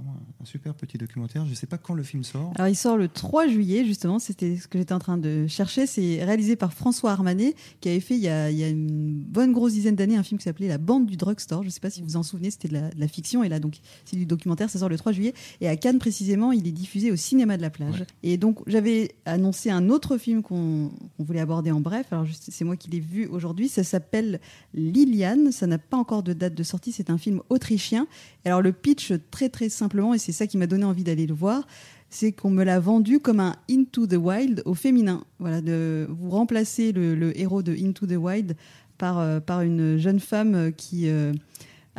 vraiment 0.00 0.20
un 0.40 0.44
super 0.44 0.74
petit 0.74 0.98
documentaire. 0.98 1.46
Je 1.46 1.54
sais 1.54 1.66
pas 1.66 1.78
quand 1.78 1.94
le 1.94 2.02
film 2.02 2.24
sort. 2.24 2.52
Alors, 2.56 2.68
il 2.68 2.76
sort 2.76 2.96
le 2.96 3.08
3 3.08 3.48
juillet, 3.48 3.84
justement. 3.84 4.18
C'était 4.18 4.56
ce 4.56 4.68
que 4.68 4.78
j'étais 4.78 4.94
en 4.94 4.98
train 4.98 5.18
de 5.18 5.46
chercher. 5.46 5.86
C'est 5.86 6.24
réalisé 6.24 6.56
par 6.56 6.72
François 6.72 7.12
Armanet, 7.12 7.54
qui 7.80 7.88
avait 7.88 8.00
fait 8.00 8.14
il 8.14 8.20
y 8.20 8.28
a, 8.28 8.50
il 8.50 8.58
y 8.58 8.64
a 8.64 8.68
une 8.68 9.12
bonne 9.12 9.52
grosse 9.52 9.72
dizaine 9.72 9.96
d'années 9.96 10.16
un 10.16 10.22
film 10.22 10.38
qui 10.38 10.44
s'appelait 10.44 10.68
La 10.68 10.78
bande 10.78 11.06
du 11.06 11.16
drugstore. 11.16 11.62
Je 11.62 11.68
ne 11.68 11.70
sais 11.70 11.80
pas 11.80 11.90
si 11.90 12.00
vous 12.00 12.08
vous 12.08 12.16
en 12.16 12.22
souvenez, 12.22 12.50
c'était 12.50 12.68
de 12.68 12.74
la, 12.74 12.90
de 12.90 13.00
la 13.00 13.08
fiction. 13.08 13.44
Et 13.44 13.48
là, 13.48 13.60
donc, 13.60 13.78
c'est 14.04 14.16
du 14.16 14.26
documentaire. 14.26 14.70
Ça 14.70 14.78
sort 14.78 14.88
le 14.88 14.96
3 14.96 15.12
juillet. 15.12 15.34
Et 15.60 15.68
à 15.68 15.76
Cannes, 15.76 15.98
précisément, 15.98 16.52
il 16.52 16.66
est 16.66 16.72
diffusé 16.72 17.10
au 17.10 17.16
cinéma 17.16 17.56
de 17.56 17.62
la 17.62 17.70
plage. 17.70 18.00
Ouais. 18.00 18.06
Et 18.22 18.36
donc, 18.36 18.60
j'avais 18.66 19.14
annoncé 19.26 19.70
un 19.70 19.88
autre 19.90 20.16
film 20.16 20.42
qu'on 20.42 20.90
voulait 21.18 21.40
aborder 21.40 21.70
en 21.70 21.80
bref. 21.80 22.06
Alors, 22.12 22.26
c'est 22.40 22.64
moi 22.64 22.76
qui 22.76 22.90
l'ai 22.90 23.00
vu 23.00 23.26
aujourd'hui. 23.26 23.68
Ça 23.68 23.84
s'appelle 23.84 24.40
Liliane. 24.74 25.52
Ça 25.52 25.66
n'a 25.66 25.78
pas 25.78 25.96
encore 25.96 26.22
de 26.22 26.32
date 26.32 26.54
de 26.54 26.62
sortie. 26.62 26.92
C'est 26.92 27.10
un 27.10 27.18
film 27.18 27.40
autrichien. 27.50 28.06
Alors, 28.44 28.62
le 28.62 28.72
pitch, 28.72 29.12
très, 29.30 29.48
très 29.48 29.68
et 30.14 30.18
c'est 30.18 30.32
ça 30.32 30.46
qui 30.46 30.56
m'a 30.56 30.66
donné 30.66 30.84
envie 30.84 31.04
d'aller 31.04 31.26
le 31.26 31.34
voir 31.34 31.66
c'est 32.10 32.32
qu'on 32.32 32.50
me 32.50 32.64
l'a 32.64 32.80
vendu 32.80 33.20
comme 33.20 33.40
un 33.40 33.54
Into 33.70 34.06
the 34.06 34.16
Wild 34.16 34.62
au 34.64 34.74
féminin. 34.74 35.22
Voilà, 35.38 35.60
de 35.60 36.08
vous 36.10 36.30
remplacer 36.30 36.92
le, 36.92 37.38
héros 37.38 37.62
de 37.62 37.72
Into 37.72 38.06
the 38.06 38.16
Wild 38.16 38.56
par 38.98 39.20
euh, 39.20 39.38
par 39.40 39.62
une 39.62 39.96
jeune 39.96 40.20
femme 40.20 40.72
qui. 40.76 41.08
euh, 41.08 41.32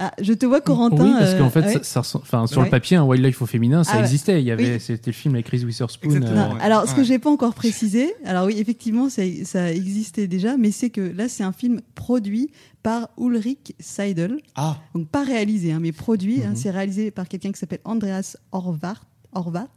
Ah, 0.03 0.11
je 0.19 0.33
te 0.33 0.47
vois, 0.47 0.61
Corentin. 0.61 1.03
Oui, 1.05 1.13
parce 1.19 1.35
qu'en 1.35 1.45
euh, 1.45 1.49
fait, 1.49 1.61
ouais. 1.61 1.73
ça, 1.73 1.83
ça 1.83 1.99
ressemble- 1.99 2.23
enfin, 2.23 2.47
sur 2.47 2.57
Ouais. 2.59 2.65
le 2.65 2.71
papier, 2.71 2.97
un 2.97 3.03
wildlife 3.03 3.39
au 3.41 3.45
féminin, 3.45 3.83
ça 3.83 3.93
Ah 3.95 3.99
existait. 4.01 4.41
Il 4.41 4.45
y 4.47 4.51
avait, 4.51 4.73
Oui. 4.73 4.79
c'était 4.79 5.11
le 5.11 5.15
film 5.15 5.35
avec 5.35 5.47
Reese 5.49 5.63
Witherspoon. 5.63 6.09
Ouais. 6.21 6.27
Alors, 6.59 6.87
ce 6.87 6.95
que 6.95 7.03
j'ai 7.03 7.19
pas 7.19 7.29
encore 7.29 7.53
précisé, 7.53 8.13
alors 8.25 8.47
oui, 8.47 8.55
effectivement, 8.57 9.09
ça, 9.09 9.21
ça 9.43 9.71
existait 9.71 10.25
déjà, 10.27 10.57
mais 10.57 10.71
c'est 10.71 10.89
que 10.89 11.01
là, 11.01 11.29
c'est 11.29 11.43
un 11.43 11.51
film 11.51 11.81
produit 11.93 12.49
par 12.81 13.09
Ulrich 13.19 13.75
Seidel, 13.79 14.37
Ah, 14.55 14.77
donc 14.95 15.07
pas 15.07 15.23
réalisé, 15.23 15.71
hein, 15.71 15.79
mais 15.79 15.91
produit. 15.91 16.41
hein. 16.43 16.49
Mhm. 16.49 16.55
c'est 16.55 16.71
réalisé 16.71 17.11
par 17.11 17.27
quelqu'un 17.27 17.51
qui 17.51 17.59
s'appelle 17.59 17.81
Andreas 17.85 18.37
Horvath. 18.51 18.97
Horvath. 19.33 19.69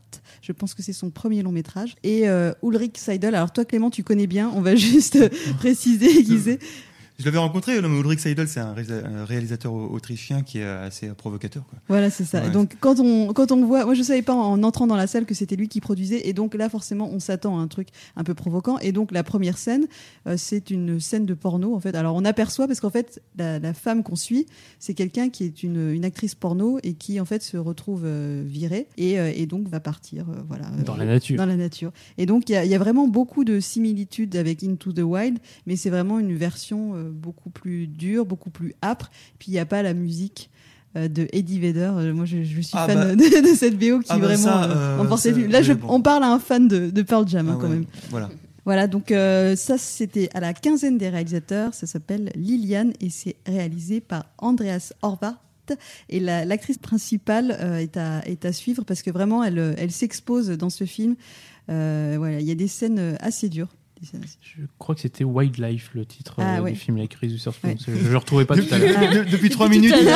Je 0.43 0.51
pense 0.53 0.75
que 0.75 0.83
c'est 0.83 0.93
son 0.93 1.11
premier 1.11 1.43
long 1.43 1.53
métrage. 1.53 1.95
Et 2.03 2.29
euh, 2.29 2.53
Ulrich 2.65 2.99
Seidel, 2.99 3.35
alors 3.37 3.53
toi 3.53 3.65
Clément, 3.65 3.89
tu 3.91 4.03
connais 4.03 4.27
bien, 4.27 4.51
on 4.55 4.61
va 4.63 4.75
juste 4.75 5.15
euh, 5.17 5.29
préciser 5.59 6.25
qui 6.25 6.39
c'est. 6.41 6.59
Je 7.19 7.25
l'avais 7.25 7.39
rencontré. 7.39 7.81
non, 7.81 7.89
mais 7.89 8.01
Ulrich 8.01 8.21
Seidel, 8.21 8.49
c'est 8.49 8.61
un 8.61 8.75
réalisa- 8.75 9.05
un 9.07 9.25
réalisateur 9.25 9.73
au- 9.73 9.87
autrichien 9.89 10.43
qui 10.43 10.59
est 10.59 10.65
assez 10.65 11.09
provocateur. 11.09 11.65
Quoi. 11.69 11.79
Voilà, 11.89 12.11
c'est 12.11 12.25
ça. 12.25 12.43
Ouais. 12.43 12.51
Donc 12.51 12.77
quand 12.81 12.99
on 13.01 13.33
quand 13.33 13.53
on 13.53 13.65
voit, 13.65 13.85
moi 13.85 13.95
je 13.95 14.03
savais 14.03 14.23
pas 14.23 14.35
en 14.35 14.63
entrant 14.63 14.87
dans 14.87 14.97
la 14.97 15.07
salle 15.07 15.25
que 15.25 15.35
c'était 15.35 15.57
lui 15.57 15.69
qui 15.69 15.81
produisait, 15.81 16.29
et 16.29 16.33
donc 16.33 16.55
là 16.55 16.69
forcément 16.69 17.09
on 17.13 17.21
s'attend 17.21 17.59
à 17.59 17.63
un 17.63 17.69
truc 17.69 17.89
un 18.17 18.25
peu 18.25 18.35
provoquant. 18.35 18.79
Et 18.81 18.93
donc 18.93 19.13
la 19.13 19.23
première 19.23 19.59
scène, 19.59 19.87
euh, 20.27 20.35
c'est 20.37 20.71
une 20.71 20.99
scène 21.01 21.27
de 21.27 21.35
porno 21.35 21.75
en 21.75 21.81
fait. 21.81 21.95
Alors 21.95 22.17
on 22.17 22.25
aperçoit 22.25 22.67
parce 22.67 22.81
qu'en 22.81 22.91
fait 22.91 23.23
la, 23.39 23.59
la 23.59 23.75
femme 23.75 24.03
qu'on 24.03 24.17
suit, 24.17 24.47
c'est 24.79 24.95
quelqu'un 24.95 25.29
qui 25.31 25.45
est 25.45 25.63
une, 25.63 25.91
une 25.93 26.05
actrice 26.05 26.35
porno 26.35 26.79
et 26.83 26.95
qui 26.95 27.21
en 27.21 27.25
fait 27.25 27.43
se 27.43 27.57
retrouve 27.57 28.03
euh, 28.05 28.43
virée 28.47 28.89
et, 28.97 29.19
euh, 29.21 29.33
et 29.35 29.47
donc 29.47 29.69
va 29.69 29.81
partir, 29.81 30.27
euh, 30.31 30.35
voilà. 30.49 30.67
euh, 30.79 30.83
Dans 30.83 30.97
la 30.97 31.05
nature. 31.07 31.37
Dans 31.37 31.47
la 31.47 31.57
nature. 31.57 31.93
Et 32.19 32.27
donc, 32.27 32.49
il 32.49 32.53
y, 32.53 32.57
a- 32.57 32.65
il 32.65 32.71
y 32.71 32.75
a 32.75 32.79
vraiment 32.79 33.07
beaucoup 33.09 33.45
de 33.45 33.61
similitudes 33.61 34.37
avec 34.37 34.63
Into 34.63 34.93
the 34.93 35.01
Wild, 35.01 35.39
mais 35.67 35.77
c'est 35.77 35.91
vraiment 35.91 36.19
une 36.19 36.35
version 36.35 36.95
euh, 36.95 37.04
beaucoup 37.11 37.51
plus 37.51 37.87
dure, 37.87 38.25
beaucoup 38.27 38.51
plus 38.51 38.75
âpre. 38.83 39.11
Puis, 39.39 39.51
il 39.51 39.55
n'y 39.55 39.61
a 39.61 39.67
pas 39.67 39.83
la 39.83 39.95
musique 39.95 40.51
euh, 40.97 41.09
de 41.09 41.27
Eddie 41.33 41.59
Vedder. 41.61 41.91
Euh, 41.97 42.13
moi, 42.15 42.25
je, 42.25 42.43
je 42.43 42.61
suis 42.61 42.71
Ah 42.73 42.87
fan 42.87 42.97
bah. 42.99 43.15
de, 43.17 43.51
de 43.51 43.55
cette 43.57 43.79
BO 43.79 44.01
qui 44.01 44.07
Ah 44.11 44.19
bah 44.19 44.27
vraiment 44.27 44.43
ça, 44.43 44.65
euh, 44.71 45.03
le. 45.37 45.47
Là, 45.49 45.63
je- 45.63 45.73
oui, 45.73 45.79
bon. 45.81 45.89
on 45.91 46.01
parle 46.03 46.23
à 46.25 46.31
un 46.33 46.39
fan 46.39 46.69
de, 46.69 46.91
de 46.91 47.03
Pearl 47.03 47.27
Jam, 47.29 47.49
hein, 47.49 47.53
Ah 47.57 47.59
quand 47.61 47.69
ouais, 47.69 47.75
même. 47.75 47.87
Voilà. 48.11 48.31
Voilà, 48.67 48.87
donc 48.87 49.13
euh, 49.13 49.57
ça 49.57 49.77
c'était 49.77 50.31
à 50.33 50.41
la 50.41 50.55
quinzaine 50.55 50.97
des 50.97 51.11
réalisateurs, 51.11 51.75
ça 51.75 51.87
s'appelle 51.87 52.33
Liliane 52.35 52.95
et 52.99 53.11
c'est 53.11 53.37
réalisé 53.47 54.01
par 54.01 54.25
Andreas 54.39 54.95
Horvath. 55.03 55.37
Et 56.09 56.19
la- 56.19 56.47
l'actrice 56.47 56.79
principale 56.79 57.59
euh, 57.61 57.77
est, 57.77 57.99
à, 57.99 58.27
est 58.27 58.47
à 58.47 58.53
suivre 58.55 58.83
parce 58.85 59.03
que 59.03 59.11
vraiment 59.11 59.45
elle, 59.45 59.75
elle 59.77 59.91
s'expose 59.93 60.49
dans 60.49 60.71
ce 60.71 60.85
film. 60.85 61.15
Euh, 61.69 62.15
voilà, 62.17 62.41
il 62.41 62.47
y 62.47 62.51
a 62.51 62.55
des 62.55 62.69
scènes 62.69 63.17
assez 63.21 63.51
dures. 63.51 63.69
Je 64.41 64.63
crois 64.79 64.95
que 64.95 65.01
c'était 65.01 65.25
Wildlife, 65.25 65.91
le 65.95 66.05
titre 66.05 66.35
Ah, 66.39 66.57
euh, 66.57 66.61
ouais. 66.61 66.73
du 66.73 66.79
film 66.79 66.97
avec 66.99 67.15
Reese 67.15 67.33
Witherspoon. 67.33 67.69
Ouais. 67.71 67.77
Je 67.87 68.09
le 68.09 68.17
retrouvais 68.17 68.45
pas 68.45 68.57
tout 68.57 68.65
à 68.71 68.79
l'heure. 68.79 68.99
Depuis, 69.01 69.31
depuis 69.31 69.51
trois 69.51 69.69
minutes, 69.69 69.95
il, 70.01 70.09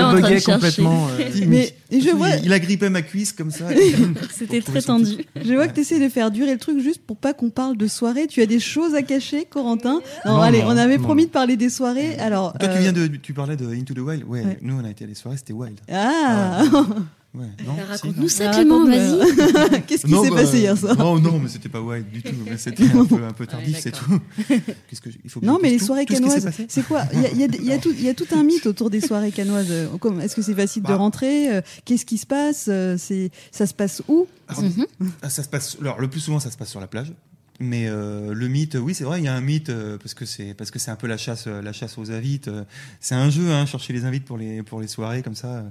en 0.00 0.10
Je 0.16 0.16
buguais 0.22 0.40
complètement. 0.40 1.08
euh, 1.08 1.30
il- 1.34 1.48
Mais 1.48 1.74
et 1.90 2.00
je 2.00 2.08
il- 2.08 2.14
vois, 2.14 2.30
il 2.42 2.52
agrippait 2.52 2.90
ma 2.90 3.02
cuisse 3.02 3.32
comme 3.32 3.50
ça. 3.50 3.66
C'était 4.30 4.60
très 4.60 4.82
tendu. 4.82 5.12
je 5.36 5.54
vois 5.54 5.68
que 5.68 5.74
tu 5.74 5.80
essaies 5.80 6.00
de 6.00 6.08
faire 6.08 6.30
durer 6.30 6.52
le 6.52 6.58
truc 6.58 6.80
juste 6.80 7.00
pour 7.06 7.16
pas 7.16 7.32
qu'on 7.34 7.50
parle 7.50 7.76
de 7.76 7.86
soirée. 7.86 8.26
Tu 8.26 8.40
as 8.42 8.46
des 8.46 8.60
choses 8.60 8.94
à 8.94 9.02
cacher, 9.02 9.44
Corentin 9.44 10.00
Non, 10.26 10.32
Non, 10.36 10.40
allez, 10.40 10.62
non, 10.62 10.68
on 10.68 10.76
avait 10.76 10.96
non. 10.98 11.02
promis 11.04 11.26
de 11.26 11.30
parler 11.30 11.56
des 11.56 11.70
soirées. 11.70 12.16
Alors, 12.18 12.52
Toi, 12.58 12.68
euh, 12.68 12.74
tu 12.76 12.82
viens 12.82 12.92
de, 12.92 13.06
tu 13.06 13.32
parlais 13.34 13.56
de 13.56 13.66
Into 13.72 13.94
the 13.94 13.98
Wild. 13.98 14.24
Ouais, 14.24 14.44
Ouais. 14.44 14.58
nous 14.62 14.74
on 14.78 14.84
a 14.84 14.90
été 14.90 15.04
à 15.04 15.06
des 15.06 15.14
soirées, 15.14 15.36
c'était 15.36 15.52
Wild. 15.52 15.78
Ah, 15.90 16.62
Ouais, 17.34 17.44
non, 17.66 17.74
Bah, 17.74 17.82
si, 17.84 17.90
Raconte-nous 17.90 18.28
ça, 18.28 18.50
Ah, 18.50 18.54
Clément, 18.54 18.86
vas-y. 18.86 19.82
Qu'est-ce 19.86 20.06
qui 20.06 20.12
s'est 20.12 20.30
bah, 20.30 20.36
passé 20.36 20.58
hier 20.60 20.76
soir 20.78 20.96
Non, 20.96 21.18
non, 21.20 21.38
mais 21.38 21.48
c'était 21.48 21.68
pas 21.68 21.80
wild 21.80 22.10
du 22.10 22.22
tout. 22.22 22.34
C'était 22.56 22.84
un 22.90 23.04
peu, 23.04 23.22
un 23.22 23.32
peu 23.32 23.46
tardif, 23.46 23.78
c'est 23.78 23.90
tout. 23.92 24.18
Qu'est-ce 24.48 25.00
que 25.02 25.10
je- 25.10 25.18
il 25.22 25.28
faut 25.30 25.40
que 25.40 25.44
Non, 25.44 25.58
mais 25.62 25.68
les 25.70 25.76
tout- 25.76 25.84
soirées 25.86 26.06
tout 26.06 26.14
canoises, 26.14 26.48
c'est 26.68 26.82
quoi? 26.86 27.02
Il 27.12 27.38
y 27.38 27.44
y 27.44 27.66
y 27.66 27.72
a 27.72 27.78
tout, 27.78 27.90
il 27.92 28.02
y 28.02 28.08
a 28.08 28.14
tout 28.14 28.26
un 28.32 28.42
mythe 28.42 28.66
autour 28.66 28.88
des 28.88 29.02
soirées 29.02 29.30
canoises. 29.30 29.66
Euh, 29.70 29.88
Est-ce 30.22 30.34
que 30.34 30.42
c'est 30.42 30.54
facile 30.54 30.82
de 30.82 30.88
Bah. 30.88 30.96
rentrer? 30.96 31.54
Euh, 31.54 31.60
Qu'est-ce 31.84 32.06
qui 32.06 32.16
se 32.16 32.26
passe? 32.26 32.64
Euh, 32.68 32.96
C'est, 32.98 33.30
ça 33.52 33.66
se 33.66 33.74
passe 33.74 34.02
où? 34.08 34.26
Alors, 34.48 34.62
Mhm. 34.62 34.86
ah, 35.20 35.28
ça 35.28 35.42
se 35.42 35.48
passe. 35.50 35.76
Alors, 35.82 36.00
le 36.00 36.08
plus 36.08 36.20
souvent, 36.20 36.40
ça 36.40 36.50
se 36.50 36.56
passe 36.56 36.70
sur 36.70 36.80
la 36.80 36.86
plage. 36.86 37.12
Mais 37.60 37.88
euh, 37.88 38.32
le 38.32 38.48
mythe, 38.48 38.76
oui, 38.80 38.94
c'est 38.94 39.02
vrai, 39.04 39.18
il 39.20 39.24
y 39.24 39.28
a 39.28 39.34
un 39.34 39.40
mythe 39.40 39.68
euh, 39.68 39.98
parce 39.98 40.14
que 40.14 40.24
c'est 40.24 40.54
parce 40.54 40.70
que 40.70 40.78
c'est 40.78 40.92
un 40.92 40.96
peu 40.96 41.08
la 41.08 41.16
chasse, 41.18 41.44
euh, 41.48 41.60
la 41.60 41.72
chasse 41.72 41.98
aux 41.98 42.10
invites. 42.12 42.46
euh, 42.48 42.62
c'est 43.00 43.16
un 43.16 43.28
jeu, 43.30 43.50
hein, 43.50 43.66
chercher 43.66 43.92
les 43.92 44.04
invites 44.04 44.24
pour 44.24 44.38
les 44.38 44.62
pour 44.62 44.80
les 44.80 44.86
soirées 44.88 45.22
comme 45.22 45.34
ça. 45.34 45.64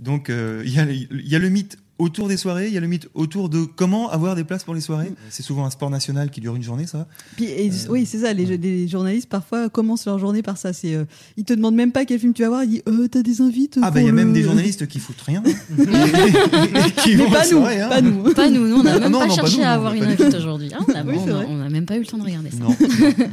Donc, 0.00 0.30
euh, 0.30 0.62
il 0.64 0.72
y 0.72 0.78
a 0.78 0.84
il 0.84 1.28
y 1.28 1.34
a 1.34 1.38
le 1.38 1.48
mythe 1.48 1.78
autour 1.98 2.28
des 2.28 2.36
soirées, 2.36 2.68
il 2.68 2.72
y 2.74 2.76
a 2.76 2.80
le 2.80 2.86
mythe 2.86 3.08
autour 3.14 3.48
de 3.48 3.64
comment 3.64 4.10
avoir 4.10 4.36
des 4.36 4.44
places 4.44 4.62
pour 4.64 4.74
les 4.74 4.80
soirées. 4.80 5.10
C'est 5.30 5.42
souvent 5.42 5.64
un 5.66 5.70
sport 5.70 5.90
national 5.90 6.30
qui 6.30 6.40
dure 6.40 6.54
une 6.56 6.62
journée, 6.62 6.86
ça. 6.86 7.06
Puis, 7.36 7.46
et- 7.46 7.68
Euh, 7.70 7.90
Oui, 7.90 8.06
c'est 8.06 8.18
ça. 8.18 8.32
Les, 8.32 8.44
les 8.56 8.86
journalistes 8.88 9.28
parfois 9.28 9.68
commencent 9.68 10.06
leur 10.06 10.18
journée 10.18 10.42
par 10.42 10.56
ça. 10.58 10.72
C'est, 10.72 10.94
euh, 10.94 11.04
ils 11.36 11.44
te 11.44 11.52
demandent 11.52 11.74
même 11.74 11.92
pas 11.92 12.04
quel 12.04 12.18
film 12.20 12.32
tu 12.34 12.42
vas 12.42 12.48
voir. 12.48 12.64
Ils 12.64 12.68
disent, 12.70 12.82
euh, 12.88 13.08
t'as 13.08 13.22
des 13.22 13.40
invites 13.40 13.78
Ah 13.82 13.90
bah 13.90 14.00
il 14.00 14.04
y 14.04 14.08
a 14.08 14.10
le- 14.10 14.16
même 14.16 14.32
des 14.32 14.42
journalistes 14.42 14.86
qui 14.86 14.98
foutent 15.00 15.20
rien, 15.22 15.42
hein. 15.44 15.50
Et 15.78 16.90
qui 17.02 17.16
Mais 17.16 17.24
pas 17.26 17.30
la 17.38 17.42
nous, 17.44 17.50
soirée, 17.50 17.80
hein. 17.80 17.88
pas 17.88 18.00
nous. 18.00 18.22
Pas 18.34 18.48
nous, 18.50 18.66
nous, 18.68 18.76
on 18.76 18.82
n'a 18.82 18.94
Ah 18.94 19.00
même 19.00 19.10
non, 19.12 19.18
pas 19.20 19.26
non, 19.26 19.34
pas 19.36 19.42
cherché 19.42 19.58
nous, 19.58 19.64
à 19.64 19.68
avoir 19.68 19.94
une 19.94 20.04
invite 20.04 20.34
aujourd'hui. 20.34 20.70
Ah, 20.74 20.78
on 20.86 20.92
a- 20.92 21.02
Oui, 21.04 21.14
c'est 21.24 21.30
on 21.32 21.34
a- 21.34 21.36
vrai. 21.38 21.46
on 21.48 21.56
n'a 21.56 21.68
même 21.68 21.86
pas 21.86 21.96
eu 21.96 22.00
le 22.00 22.06
temps 22.06 22.18
de 22.18 22.22
regarder 22.24 22.50
ça. 22.50 22.58
Non, 22.58 22.68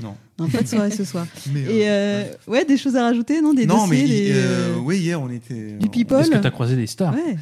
non. 0.02 0.16
Non, 0.38 0.48
pas 0.50 0.62
de 0.64 0.68
soirée 0.68 0.92
ce 0.92 1.04
soir. 1.06 1.26
Mais, 1.54 1.62
Et 1.62 1.90
euh, 1.90 2.24
euh, 2.24 2.26
ouais, 2.48 2.66
des 2.66 2.78
choses 2.78 2.96
à 2.96 3.04
rajouter, 3.04 3.42
non 3.42 3.54
Des 3.54 3.66
non, 3.66 3.88
mais 3.88 4.02
dossiers, 4.02 4.34
oui, 4.84 4.98
hier 4.98 5.22
on 5.22 5.30
était. 5.30 5.74
du 5.80 5.88
people. 5.90 6.20
Est-ce 6.20 6.32
que 6.32 6.38
tu 6.38 6.48
as 6.48 6.52
croisé 6.52 6.76
des 6.76 6.88
stars 6.88 7.14
Ouais. 7.14 7.38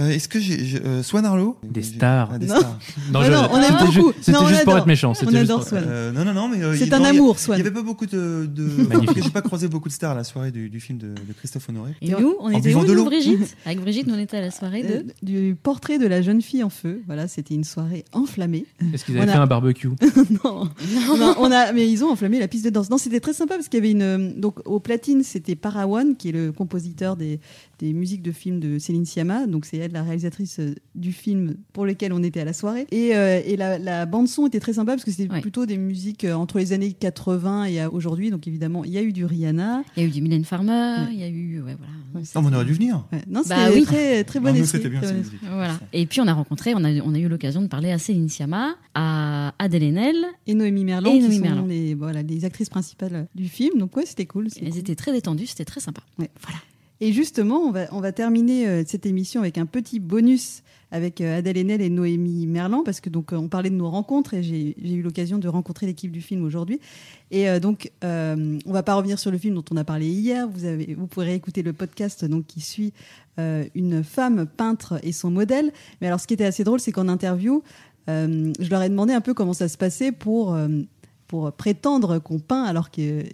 Euh, 0.00 0.10
Est-ce 0.10 0.28
que 0.28 0.38
j'ai 0.38 0.80
euh, 0.84 1.02
Swan 1.02 1.24
Arlo 1.24 1.56
Des 1.62 1.82
stars. 1.82 2.30
Ah, 2.32 2.38
des 2.38 2.46
Non. 2.46 2.56
stars. 2.56 2.78
Non, 3.12 3.20
Ah 3.20 3.26
je- 3.26 3.32
non, 3.32 3.48
on 3.52 3.56
aime 3.60 3.86
beaucoup. 3.86 4.12
C'était 4.20 4.46
juste 4.48 4.64
pour 4.64 4.76
être 4.78 4.86
méchant. 4.86 5.10
On 5.10 5.14
c'était 5.14 5.30
juste 5.32 5.42
adore 5.44 5.58
pour- 5.60 5.68
Swan. 5.68 5.84
Euh, 5.86 6.12
non, 6.12 6.24
non, 6.24 6.34
non, 6.34 6.48
mais 6.48 6.62
euh, 6.62 6.76
C'est 6.76 6.86
il- 6.86 6.94
un 6.94 6.98
non, 6.98 7.04
il 7.04 7.14
y 7.14 7.16
a- 7.16 7.20
amour, 7.20 7.34
Il 7.38 7.42
Swan. 7.42 7.56
n'y 7.56 7.60
avait 7.62 7.70
pas 7.74 7.82
beaucoup 7.82 8.06
de. 8.06 8.48
de... 8.52 8.62
Magnifique. 8.88 9.24
J'ai 9.24 9.30
pas 9.30 9.42
croisé 9.42 9.68
beaucoup 9.68 9.88
de 9.88 9.94
stars 9.94 10.12
à 10.12 10.14
la 10.14 10.24
soirée 10.24 10.50
du, 10.52 10.68
du 10.70 10.80
film 10.80 10.98
de, 10.98 11.08
de 11.08 11.32
Christophe 11.36 11.68
Honoré. 11.68 11.92
Et 12.00 12.10
nous, 12.10 12.36
on 12.40 12.50
était 12.50 12.74
où, 12.74 12.84
de 12.84 12.94
nous. 12.94 13.04
Brigitte 13.04 13.56
Avec 13.66 13.80
Brigitte, 13.80 14.06
nous, 14.06 14.14
on 14.14 14.18
était 14.18 14.36
à 14.36 14.40
la 14.40 14.50
soirée 14.50 14.84
Euh, 14.88 15.02
de. 15.02 15.14
du 15.22 15.56
portrait 15.60 15.98
de 15.98 16.06
la 16.06 16.22
jeune 16.22 16.42
fille 16.42 16.62
en 16.62 16.70
feu. 16.70 17.02
Voilà, 17.06 17.26
c'était 17.28 17.54
une 17.54 17.64
soirée 17.64 18.04
enflammée. 18.12 18.66
Est-ce 18.94 19.04
qu'ils 19.04 19.16
avaient 19.16 19.26
On 19.26 19.28
a- 19.30 19.32
fait 19.32 19.38
un 19.38 19.46
barbecue 19.46 19.88
non. 20.44 20.68
On 21.10 21.20
a, 21.20 21.34
on 21.38 21.50
a- 21.50 21.72
mais 21.72 21.90
ils 21.90 22.04
ont 22.04 22.10
enflammé 22.10 22.38
la 22.38 22.48
piste 22.48 22.64
de 22.64 22.70
danse. 22.70 22.90
Non, 22.90 22.98
c'était 22.98 23.20
très 23.20 23.32
sympa 23.32 23.54
parce 23.56 23.68
qu'il 23.68 23.78
y 23.78 23.82
avait 23.82 23.90
une. 23.90 24.40
Donc, 24.40 24.56
au 24.66 24.78
platine, 24.80 25.22
c'était 25.22 25.56
Parawan, 25.56 26.14
qui 26.16 26.28
est 26.28 26.32
le 26.32 26.52
compositeur 26.52 27.16
des, 27.16 27.40
des 27.78 27.92
musiques 27.92 28.22
de 28.22 28.32
films 28.32 28.60
de 28.60 28.78
Céline 28.78 29.04
Sciamma. 29.06 29.46
Donc, 29.46 29.64
c'est 29.64 29.78
elle, 29.88 29.92
la 29.94 30.02
réalisatrice 30.02 30.60
euh, 30.60 30.74
du 30.94 31.12
film 31.12 31.56
pour 31.72 31.84
lequel 31.84 32.12
on 32.12 32.22
était 32.22 32.40
à 32.40 32.44
la 32.44 32.52
soirée. 32.52 32.86
Et, 32.92 33.16
euh, 33.16 33.40
et 33.44 33.56
la, 33.56 33.78
la 33.78 34.06
bande-son 34.06 34.46
était 34.46 34.60
très 34.60 34.74
sympa 34.74 34.92
parce 34.92 35.04
que 35.04 35.10
c'était 35.10 35.32
Ouais. 35.32 35.40
plutôt 35.40 35.66
des 35.66 35.76
musiques 35.76 36.24
euh, 36.24 36.34
entre 36.34 36.58
les 36.58 36.72
années 36.72 36.92
80 36.92 37.64
et 37.64 37.84
aujourd'hui. 37.86 38.30
Donc, 38.30 38.46
évidemment, 38.46 38.84
il 38.84 38.92
y 38.92 38.98
a 38.98 39.02
eu 39.02 39.12
du 39.12 39.24
Rihanna. 39.24 39.82
Il 39.96 40.02
y 40.02 40.06
a 40.06 40.08
eu 40.08 40.12
du 40.12 40.22
Mylène 40.22 40.44
Farmer, 40.44 40.70
Ouais. 41.06 41.12
il 41.12 41.18
y 41.18 41.22
a 41.24 41.28
eu. 41.28 41.60
Ouais, 41.60 41.76
voilà. 41.78 42.24
Non, 42.34 42.42
mais 42.42 42.48
on 42.50 42.52
aurait 42.54 42.64
dû 42.64 42.72
venir. 42.72 43.04
Ouais. 43.12 43.20
Non, 43.28 43.42
c'était 43.42 43.54
Bah 43.56 43.68
oui. 43.74 43.82
très, 43.84 44.24
très 44.24 44.40
bon 44.40 44.46
Non, 44.48 44.54
nous, 44.54 44.62
esprit. 44.62 44.78
c'était 44.78 44.88
bien. 44.90 45.00
très 45.00 45.08
c'est 45.08 45.14
bon 45.14 45.18
musique. 45.20 45.40
Voilà. 45.42 45.78
Et 45.92 46.06
puis 46.06 46.20
on 46.20 46.26
a 46.26 46.32
rencontré, 46.32 46.72
on 46.74 46.84
a, 46.84 46.90
on 47.02 47.14
a 47.14 47.18
eu 47.18 47.28
l'occasion 47.28 47.60
de 47.62 47.66
parler 47.66 47.90
à 47.90 47.98
Céline 47.98 48.28
Sciamma, 48.28 48.76
à 48.94 49.54
Adèle 49.58 49.82
Haenel. 49.84 50.16
Et 50.46 50.54
Noémie 50.54 50.84
Merlan, 50.84 51.10
Et 51.10 51.14
qui 51.14 51.20
Noémie 51.20 51.36
sont 51.36 51.42
Merlan. 51.42 51.66
Les, 51.66 51.94
voilà, 51.94 52.22
les 52.22 52.44
actrices 52.44 52.70
principales 52.70 53.28
du 53.34 53.48
film. 53.48 53.78
Donc, 53.78 53.96
ouais, 53.96 54.04
c'était 54.06 54.26
cool. 54.26 54.48
Elles 54.60 54.70
cool. 54.70 54.78
étaient 54.78 54.94
très 54.96 55.12
détendues, 55.12 55.46
c'était 55.46 55.64
très 55.64 55.80
sympa. 55.80 56.00
Ouais. 56.18 56.30
Et 57.00 57.12
justement, 57.12 57.60
on 57.60 57.70
va, 57.70 57.86
on 57.92 58.12
terminer 58.12 58.66
euh, 58.68 58.82
cette 58.86 59.06
émission 59.06 59.40
avec 59.40 59.58
un 59.58 59.66
petit 59.66 60.00
bonus 60.00 60.62
avec 60.90 61.20
euh, 61.20 61.38
Adèle 61.38 61.58
Haenel 61.58 61.82
et 61.82 61.90
Noémie 61.90 62.46
Merlan, 62.46 62.82
parce 62.82 63.00
que 63.00 63.10
donc 63.10 63.32
euh, 63.32 63.36
on 63.36 63.48
parlait 63.48 63.70
de 63.70 63.74
nos 63.74 63.90
rencontres 63.90 64.34
et 64.34 64.42
j'ai 64.42 64.74
eu 64.80 65.02
l'occasion 65.02 65.38
de 65.38 65.48
rencontrer 65.48 65.86
l'équipe 65.86 66.10
du 66.10 66.20
film 66.20 66.44
aujourd'hui. 66.44 66.80
Et 67.30 67.60
donc, 67.60 67.92
euh, 68.04 68.58
on 68.64 68.72
va 68.72 68.82
pas 68.82 68.94
revenir 68.94 69.18
sur 69.18 69.30
le 69.30 69.36
film 69.36 69.54
dont 69.54 69.64
on 69.70 69.76
a 69.76 69.84
parlé 69.84 70.06
hier. 70.06 70.48
Vous 70.48 71.06
pourrez 71.06 71.34
écouter 71.34 71.62
le 71.62 71.74
podcast 71.74 72.24
donc 72.24 72.46
qui 72.46 72.60
suit 72.60 72.92
une 73.36 74.02
femme 74.02 74.46
peintre 74.46 74.98
et 75.02 75.12
son 75.12 75.30
modèle. 75.30 75.70
Mais 76.00 76.06
alors, 76.06 76.20
ce 76.20 76.26
qui 76.26 76.34
était 76.34 76.46
assez 76.46 76.64
drôle, 76.64 76.80
c'est 76.80 76.90
qu'en 76.90 77.06
interview, 77.08 77.62
je 78.06 78.70
leur 78.70 78.82
ai 78.82 78.88
demandé 78.88 79.12
un 79.12 79.20
peu 79.20 79.34
comment 79.34 79.52
ça 79.52 79.68
se 79.68 79.76
passait 79.76 80.10
pour 80.10 80.56
pour 81.26 81.52
prétendre 81.52 82.18
qu'on 82.18 82.38
peint, 82.38 82.64
alors 82.64 82.90
que 82.90 83.24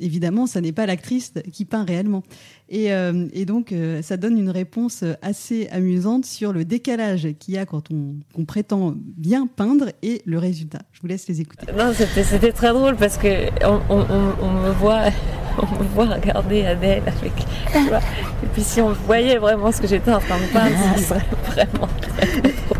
évidemment, 0.00 0.46
ça 0.46 0.60
n'est 0.60 0.72
pas 0.72 0.86
l'actrice 0.86 1.32
qui 1.52 1.64
peint 1.64 1.84
réellement. 1.84 2.22
Et, 2.68 2.92
euh, 2.92 3.26
et 3.32 3.44
donc, 3.44 3.72
euh, 3.72 4.00
ça 4.02 4.16
donne 4.16 4.38
une 4.38 4.50
réponse 4.50 5.04
assez 5.22 5.68
amusante 5.72 6.24
sur 6.24 6.52
le 6.52 6.64
décalage 6.64 7.28
qu'il 7.38 7.54
y 7.54 7.58
a 7.58 7.66
quand 7.66 7.84
on, 7.90 8.44
prétend 8.44 8.94
bien 8.96 9.46
peindre 9.46 9.86
et 10.02 10.22
le 10.24 10.38
résultat. 10.38 10.78
Je 10.92 11.00
vous 11.00 11.06
laisse 11.08 11.28
les 11.28 11.40
écouter. 11.40 11.66
Non, 11.76 11.92
c'était, 11.94 12.52
très 12.52 12.68
drôle 12.72 12.96
parce 12.96 13.16
que 13.18 13.48
on, 13.66 13.80
on, 13.90 14.00
on- 14.00 14.34
on 14.42 14.50
me 14.62 14.70
voit, 14.72 15.02
on 15.58 15.82
me 15.82 15.88
voit 15.94 16.06
regarder 16.06 16.64
Adèle 16.64 17.02
avec, 17.06 17.32
tu 17.72 17.88
vois. 17.88 17.98
Et 17.98 18.46
puis 18.52 18.62
si 18.62 18.80
on 18.80 18.92
voyait 18.92 19.38
vraiment 19.38 19.70
ce 19.72 19.80
que 19.80 19.86
j'étais 19.88 20.12
en 20.12 20.20
train 20.20 20.38
de 20.38 20.46
peindre, 20.52 20.76
ce 20.96 21.02
serait 21.08 21.20
vraiment 21.48 21.88
très, 22.02 22.26
drôle. 22.26 22.78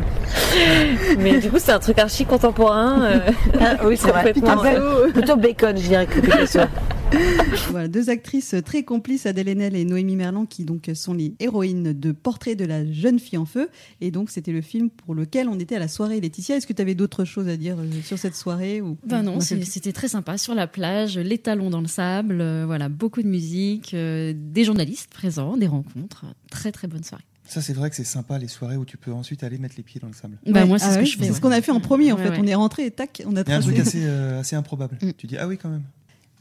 Mais 1.18 1.38
du 1.38 1.50
coup, 1.50 1.58
c'est 1.58 1.72
un 1.72 1.78
truc 1.78 1.98
archi 1.98 2.24
contemporain. 2.24 3.02
euh, 3.02 3.18
Ah, 3.60 3.76
oui, 3.84 3.96
c'est 3.96 4.08
vrai. 4.10 4.32
euh, 4.76 5.10
plutôt 5.10 5.36
bacon, 5.36 5.76
je 5.76 5.82
dirais 5.88 6.06
que 6.06 6.20
Picasso. 6.20 6.60
Voilà, 7.70 7.88
deux 7.88 8.10
actrices 8.10 8.54
très 8.64 8.82
complices, 8.82 9.26
Adèle 9.26 9.48
Haenel 9.48 9.76
et 9.76 9.84
Noémie 9.84 10.16
Merlan, 10.16 10.46
qui 10.46 10.64
donc 10.64 10.90
sont 10.94 11.14
les 11.14 11.34
héroïnes 11.40 11.92
de 11.92 12.12
Portrait 12.12 12.54
de 12.56 12.64
la 12.64 12.90
jeune 12.90 13.18
fille 13.18 13.38
en 13.38 13.44
feu. 13.44 13.68
Et 14.00 14.10
donc, 14.10 14.30
c'était 14.30 14.52
le 14.52 14.60
film 14.60 14.90
pour 14.90 15.14
lequel 15.14 15.48
on 15.48 15.58
était 15.58 15.76
à 15.76 15.78
la 15.78 15.88
soirée. 15.88 16.20
Laetitia, 16.20 16.56
est-ce 16.56 16.66
que 16.66 16.72
tu 16.72 16.82
avais 16.82 16.94
d'autres 16.94 17.24
choses 17.24 17.48
à 17.48 17.56
dire 17.56 17.76
euh, 17.78 17.86
sur 18.04 18.18
cette 18.18 18.34
soirée 18.34 18.80
ou... 18.80 18.96
Ben 19.06 19.20
On 19.28 19.34
non, 19.34 19.40
c'était 19.40 19.92
très 19.92 20.08
sympa 20.08 20.36
sur 20.38 20.54
la 20.54 20.66
plage, 20.66 21.16
les 21.18 21.38
talons 21.38 21.70
dans 21.70 21.80
le 21.80 21.86
sable, 21.86 22.40
euh, 22.40 22.64
voilà, 22.66 22.88
beaucoup 22.88 23.22
de 23.22 23.28
musique, 23.28 23.94
euh, 23.94 24.32
des 24.36 24.64
journalistes 24.64 25.10
présents, 25.12 25.56
des 25.56 25.66
rencontres, 25.68 26.24
très 26.50 26.72
très 26.72 26.88
bonne 26.88 27.04
soirée. 27.04 27.24
Ça, 27.44 27.60
c'est 27.60 27.72
vrai 27.72 27.90
que 27.90 27.96
c'est 27.96 28.04
sympa 28.04 28.38
les 28.38 28.46
soirées 28.48 28.76
où 28.76 28.84
tu 28.84 28.96
peux 28.96 29.12
ensuite 29.12 29.42
aller 29.42 29.58
mettre 29.58 29.74
les 29.76 29.82
pieds 29.82 30.00
dans 30.00 30.06
le 30.06 30.12
sable. 30.14 30.38
Bah 30.46 30.60
Ouais, 30.62 30.66
moi 30.66 30.78
c'est 30.78 30.86
ah 30.86 31.04
ce 31.04 31.18
ouais. 31.18 31.32
ce 31.32 31.40
qu'on 31.40 31.50
a 31.50 31.60
fait 31.60 31.72
en 31.72 31.80
premier, 31.80 32.12
en 32.12 32.16
Ouais, 32.16 32.22
fait. 32.24 32.30
ouais. 32.30 32.38
On 32.40 32.46
est 32.46 32.54
rentré 32.54 32.86
et 32.86 32.90
tac, 32.92 33.22
on 33.26 33.34
a 33.36 33.40
Il 33.42 33.48
y 33.48 33.52
a 33.52 33.56
un 33.56 33.60
tracé. 33.60 33.74
truc 33.74 33.78
assez, 33.86 34.02
euh, 34.04 34.40
assez 34.40 34.54
improbable. 34.54 34.98
Mm. 35.02 35.10
Tu 35.16 35.26
dis, 35.26 35.36
ah 35.36 35.48
oui, 35.48 35.58
quand 35.58 35.68
même. 35.68 35.82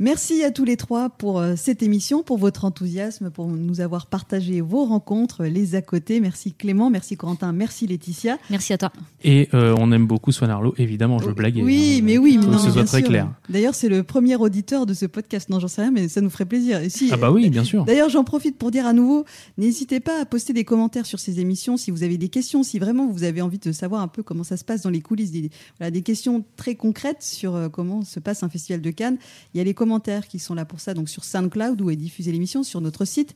Merci 0.02 0.46
à 0.46 0.52
tous 0.52 0.64
les 0.64 0.78
trois 0.78 1.10
pour 1.10 1.40
euh, 1.40 1.56
cette 1.58 1.84
émission, 1.84 2.24
pour 2.24 2.38
votre 2.38 2.64
enthousiasme, 2.64 3.30
pour 3.32 3.48
nous 3.48 3.82
avoir 3.82 4.06
partagé 4.06 4.62
vos 4.62 4.86
rencontres, 4.86 5.44
les 5.44 5.76
à 5.76 5.82
côté. 5.82 6.22
Merci 6.22 6.54
Clément, 6.54 6.90
merci 6.90 7.18
Corentin, 7.18 7.52
merci 7.52 7.86
Laetitia. 7.86 8.38
Merci 8.50 8.72
à 8.72 8.78
toi. 8.78 8.94
Et 9.26 9.50
euh, 9.54 9.76
on 9.78 9.92
aime 9.92 10.08
beaucoup 10.08 10.32
Swan 10.32 10.52
Arlo, 10.52 10.74
évidemment, 10.78 11.20
je 11.20 11.30
blaguais. 11.32 11.62
Oui, 11.62 11.98
hein. 11.98 12.06
mais 12.06 12.18
oui, 12.18 12.38
mais 12.38 12.46
Faut 12.46 12.52
non, 12.52 12.58
que 12.60 12.64
ce 12.64 12.72
soit 12.72 12.86
très 12.86 13.00
sûr. 13.00 13.10
clair. 13.10 13.30
D'ailleurs, 13.50 13.76
c'est 13.76 13.90
le 13.90 14.04
premier 14.04 14.38
auditeur 14.38 14.86
de 14.86 14.94
ce 14.94 15.06
podcast. 15.06 15.50
Non, 15.50 15.60
j'en 15.60 15.68
sais 15.68 15.82
rien, 15.82 15.92
mais 15.92 16.08
ça 16.08 16.22
nous 16.22 16.30
ferait 16.30 16.46
plaisir. 16.46 16.80
Si, 16.88 17.10
Ah 17.12 17.18
bah 17.18 17.30
oui, 17.30 17.50
bien 17.50 17.66
sûr. 17.66 17.84
D'ailleurs, 17.84 18.08
j'en 18.08 18.24
profite 18.24 18.58
pour 18.58 18.72
dire 18.72 18.88
à 18.88 18.94
nouveau, 18.94 19.26
n'hésitez 19.58 20.00
pas 20.00 20.22
à 20.22 20.26
poster 20.26 20.54
des 20.54 20.64
commentaires 20.64 21.08
sur 21.08 21.20
ces 21.20 21.42
émissions 21.42 21.76
si 21.76 21.92
vous 21.92 22.04
avez 22.04 22.18
des 22.18 22.30
questions, 22.30 22.64
si 22.64 22.80
vraiment 22.80 23.08
vous 23.08 23.26
avez 23.26 23.42
envie 23.42 23.60
de 23.60 23.74
savoir 23.74 24.02
un 24.02 24.08
peu 24.08 24.24
comment 24.24 24.46
ça 24.46 24.56
se 24.56 24.64
passe 24.64 24.82
dans 24.82 24.90
les 24.90 25.02
coulisses, 25.02 25.32
des, 25.32 25.50
voilà, 25.78 25.92
des 25.92 26.04
questions 26.04 26.46
très 26.56 26.76
concrètes 26.76 27.22
sur 27.22 27.54
euh, 27.54 27.68
comment 27.68 28.06
se 28.06 28.22
passe 28.22 28.44
un 28.44 28.50
festival 28.50 28.80
de 28.80 28.92
Cannes. 28.92 29.18
Il 29.54 29.58
y 29.58 29.62
a 29.62 29.66
les 29.66 29.74
commentaires 29.74 29.88
qui 30.28 30.39
sont 30.39 30.54
là 30.54 30.65
pour 30.65 30.80
ça, 30.80 30.93
donc 30.93 31.10
sur 31.10 31.23
SoundCloud 31.23 31.82
où 31.82 31.89
est 31.89 31.95
diffusée 31.95 32.32
l'émission, 32.32 32.63
sur 32.63 32.82
notre 32.82 33.06
site. 33.06 33.34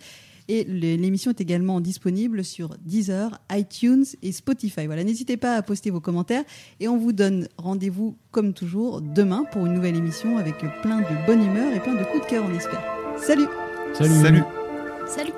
Et 0.49 0.65
l'émission 0.65 1.31
est 1.31 1.39
également 1.39 1.79
disponible 1.79 2.43
sur 2.43 2.75
Deezer, 2.81 3.39
iTunes 3.51 4.03
et 4.21 4.33
Spotify. 4.33 4.87
Voilà, 4.87 5.03
n'hésitez 5.03 5.37
pas 5.37 5.55
à 5.55 5.61
poster 5.61 5.89
vos 5.89 6.01
commentaires 6.01 6.43
et 6.81 6.89
on 6.89 6.97
vous 6.97 7.13
donne 7.13 7.47
rendez-vous 7.57 8.17
comme 8.31 8.53
toujours 8.53 9.01
demain 9.01 9.45
pour 9.51 9.65
une 9.65 9.73
nouvelle 9.73 9.95
émission 9.95 10.37
avec 10.37 10.57
plein 10.81 10.99
de 10.99 11.25
bonne 11.25 11.43
humeur 11.43 11.73
et 11.73 11.79
plein 11.79 11.95
de 11.95 12.03
coups 12.03 12.25
de 12.25 12.29
cœur, 12.29 12.43
on 12.45 12.53
espère. 12.53 12.83
Salut 13.17 13.47
Salut. 13.93 14.21
Salut. 14.21 14.43
Salut 15.07 15.33